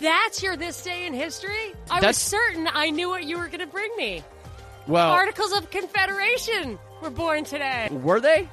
That's 0.00 0.42
your 0.42 0.56
this 0.56 0.82
day 0.82 1.06
in 1.06 1.12
history? 1.12 1.74
I 1.90 2.00
was 2.00 2.16
certain 2.16 2.68
I 2.72 2.90
knew 2.90 3.08
what 3.08 3.24
you 3.24 3.38
were 3.38 3.48
going 3.48 3.60
to 3.60 3.66
bring 3.66 3.94
me. 3.96 4.22
Well, 4.86 5.12
Articles 5.12 5.52
of 5.52 5.70
Confederation 5.70 6.78
were 7.02 7.10
born 7.10 7.44
today. 7.44 7.88
were 7.90 8.20
they? 8.20 8.48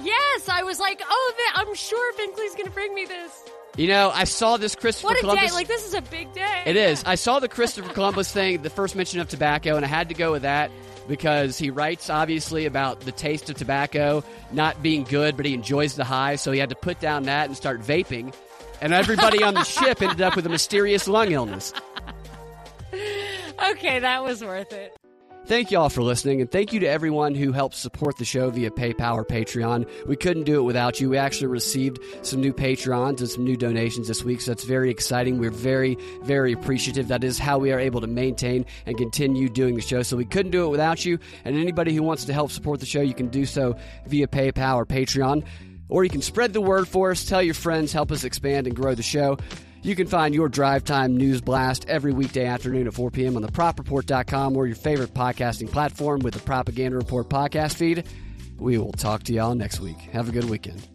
Yes, 0.00 0.48
I 0.48 0.62
was 0.62 0.78
like, 0.78 1.02
oh, 1.04 1.52
I'm 1.54 1.74
sure 1.74 2.12
Binkley's 2.14 2.54
going 2.54 2.66
to 2.66 2.72
bring 2.72 2.94
me 2.94 3.04
this. 3.04 3.44
You 3.76 3.88
know, 3.88 4.10
I 4.12 4.24
saw 4.24 4.58
this 4.58 4.74
Christopher 4.74 5.08
What 5.08 5.16
a 5.16 5.20
Columbus. 5.20 5.50
day! 5.50 5.54
Like 5.54 5.66
this 5.66 5.86
is 5.86 5.94
a 5.94 6.02
big 6.02 6.32
day. 6.34 6.62
It 6.66 6.76
is. 6.76 7.02
I 7.04 7.14
saw 7.14 7.40
the 7.40 7.48
Christopher 7.48 7.92
Columbus 7.92 8.30
thing, 8.30 8.60
the 8.62 8.70
first 8.70 8.94
mention 8.94 9.20
of 9.20 9.28
tobacco, 9.28 9.76
and 9.76 9.84
I 9.84 9.88
had 9.88 10.10
to 10.10 10.14
go 10.14 10.32
with 10.32 10.42
that 10.42 10.70
because 11.08 11.58
he 11.58 11.70
writes 11.70 12.10
obviously 12.10 12.66
about 12.66 13.00
the 13.00 13.12
taste 13.12 13.50
of 13.50 13.56
tobacco 13.56 14.24
not 14.52 14.82
being 14.82 15.04
good, 15.04 15.36
but 15.36 15.46
he 15.46 15.54
enjoys 15.54 15.94
the 15.94 16.04
high, 16.04 16.36
so 16.36 16.52
he 16.52 16.58
had 16.58 16.70
to 16.70 16.76
put 16.76 17.00
down 17.00 17.24
that 17.24 17.46
and 17.46 17.56
start 17.56 17.80
vaping. 17.80 18.34
And 18.80 18.92
everybody 18.92 19.42
on 19.42 19.54
the 19.54 19.64
ship 19.64 20.02
ended 20.02 20.20
up 20.20 20.34
with 20.36 20.46
a 20.46 20.48
mysterious 20.48 21.06
lung 21.08 21.30
illness. 21.32 21.72
Okay, 23.70 24.00
that 24.00 24.24
was 24.24 24.42
worth 24.42 24.72
it. 24.72 24.96
Thank 25.44 25.72
you 25.72 25.78
all 25.78 25.88
for 25.88 26.02
listening, 26.02 26.40
and 26.40 26.48
thank 26.48 26.72
you 26.72 26.78
to 26.80 26.86
everyone 26.86 27.34
who 27.34 27.50
helps 27.50 27.76
support 27.76 28.16
the 28.16 28.24
show 28.24 28.48
via 28.50 28.70
PayPal 28.70 29.16
or 29.16 29.24
Patreon. 29.24 29.88
We 30.06 30.14
couldn't 30.14 30.44
do 30.44 30.60
it 30.60 30.62
without 30.62 31.00
you. 31.00 31.10
We 31.10 31.18
actually 31.18 31.48
received 31.48 31.98
some 32.22 32.40
new 32.40 32.52
Patreons 32.52 33.18
and 33.18 33.28
some 33.28 33.44
new 33.44 33.56
donations 33.56 34.06
this 34.06 34.22
week, 34.22 34.40
so 34.40 34.52
that's 34.52 34.62
very 34.62 34.88
exciting. 34.88 35.38
We're 35.38 35.50
very, 35.50 35.98
very 36.22 36.52
appreciative. 36.52 37.08
That 37.08 37.24
is 37.24 37.40
how 37.40 37.58
we 37.58 37.72
are 37.72 37.80
able 37.80 38.00
to 38.02 38.06
maintain 38.06 38.64
and 38.86 38.96
continue 38.96 39.48
doing 39.48 39.74
the 39.74 39.82
show. 39.82 40.04
So 40.04 40.16
we 40.16 40.24
couldn't 40.24 40.52
do 40.52 40.64
it 40.64 40.68
without 40.68 41.04
you. 41.04 41.18
And 41.44 41.56
anybody 41.56 41.92
who 41.92 42.04
wants 42.04 42.24
to 42.26 42.32
help 42.32 42.52
support 42.52 42.78
the 42.78 42.86
show, 42.86 43.00
you 43.00 43.14
can 43.14 43.28
do 43.28 43.44
so 43.44 43.76
via 44.06 44.28
PayPal 44.28 44.76
or 44.76 44.86
Patreon. 44.86 45.44
Or 45.88 46.04
you 46.04 46.10
can 46.10 46.22
spread 46.22 46.52
the 46.52 46.60
word 46.60 46.86
for 46.86 47.10
us, 47.10 47.24
tell 47.24 47.42
your 47.42 47.54
friends, 47.54 47.92
help 47.92 48.12
us 48.12 48.22
expand 48.22 48.68
and 48.68 48.76
grow 48.76 48.94
the 48.94 49.02
show. 49.02 49.38
You 49.82 49.96
can 49.96 50.06
find 50.06 50.32
your 50.32 50.48
Drive 50.48 50.84
Time 50.84 51.16
News 51.16 51.40
Blast 51.40 51.86
every 51.88 52.12
weekday 52.12 52.46
afternoon 52.46 52.86
at 52.86 52.94
4 52.94 53.10
p.m. 53.10 53.34
on 53.34 53.42
the 53.42 53.50
propreport.com 53.50 54.56
or 54.56 54.66
your 54.66 54.76
favorite 54.76 55.12
podcasting 55.12 55.70
platform 55.70 56.20
with 56.20 56.34
the 56.34 56.40
Propaganda 56.40 56.96
Report 56.96 57.28
podcast 57.28 57.74
feed. 57.74 58.06
We 58.58 58.78
will 58.78 58.92
talk 58.92 59.24
to 59.24 59.32
y'all 59.32 59.56
next 59.56 59.80
week. 59.80 59.98
Have 60.12 60.28
a 60.28 60.32
good 60.32 60.48
weekend. 60.48 60.91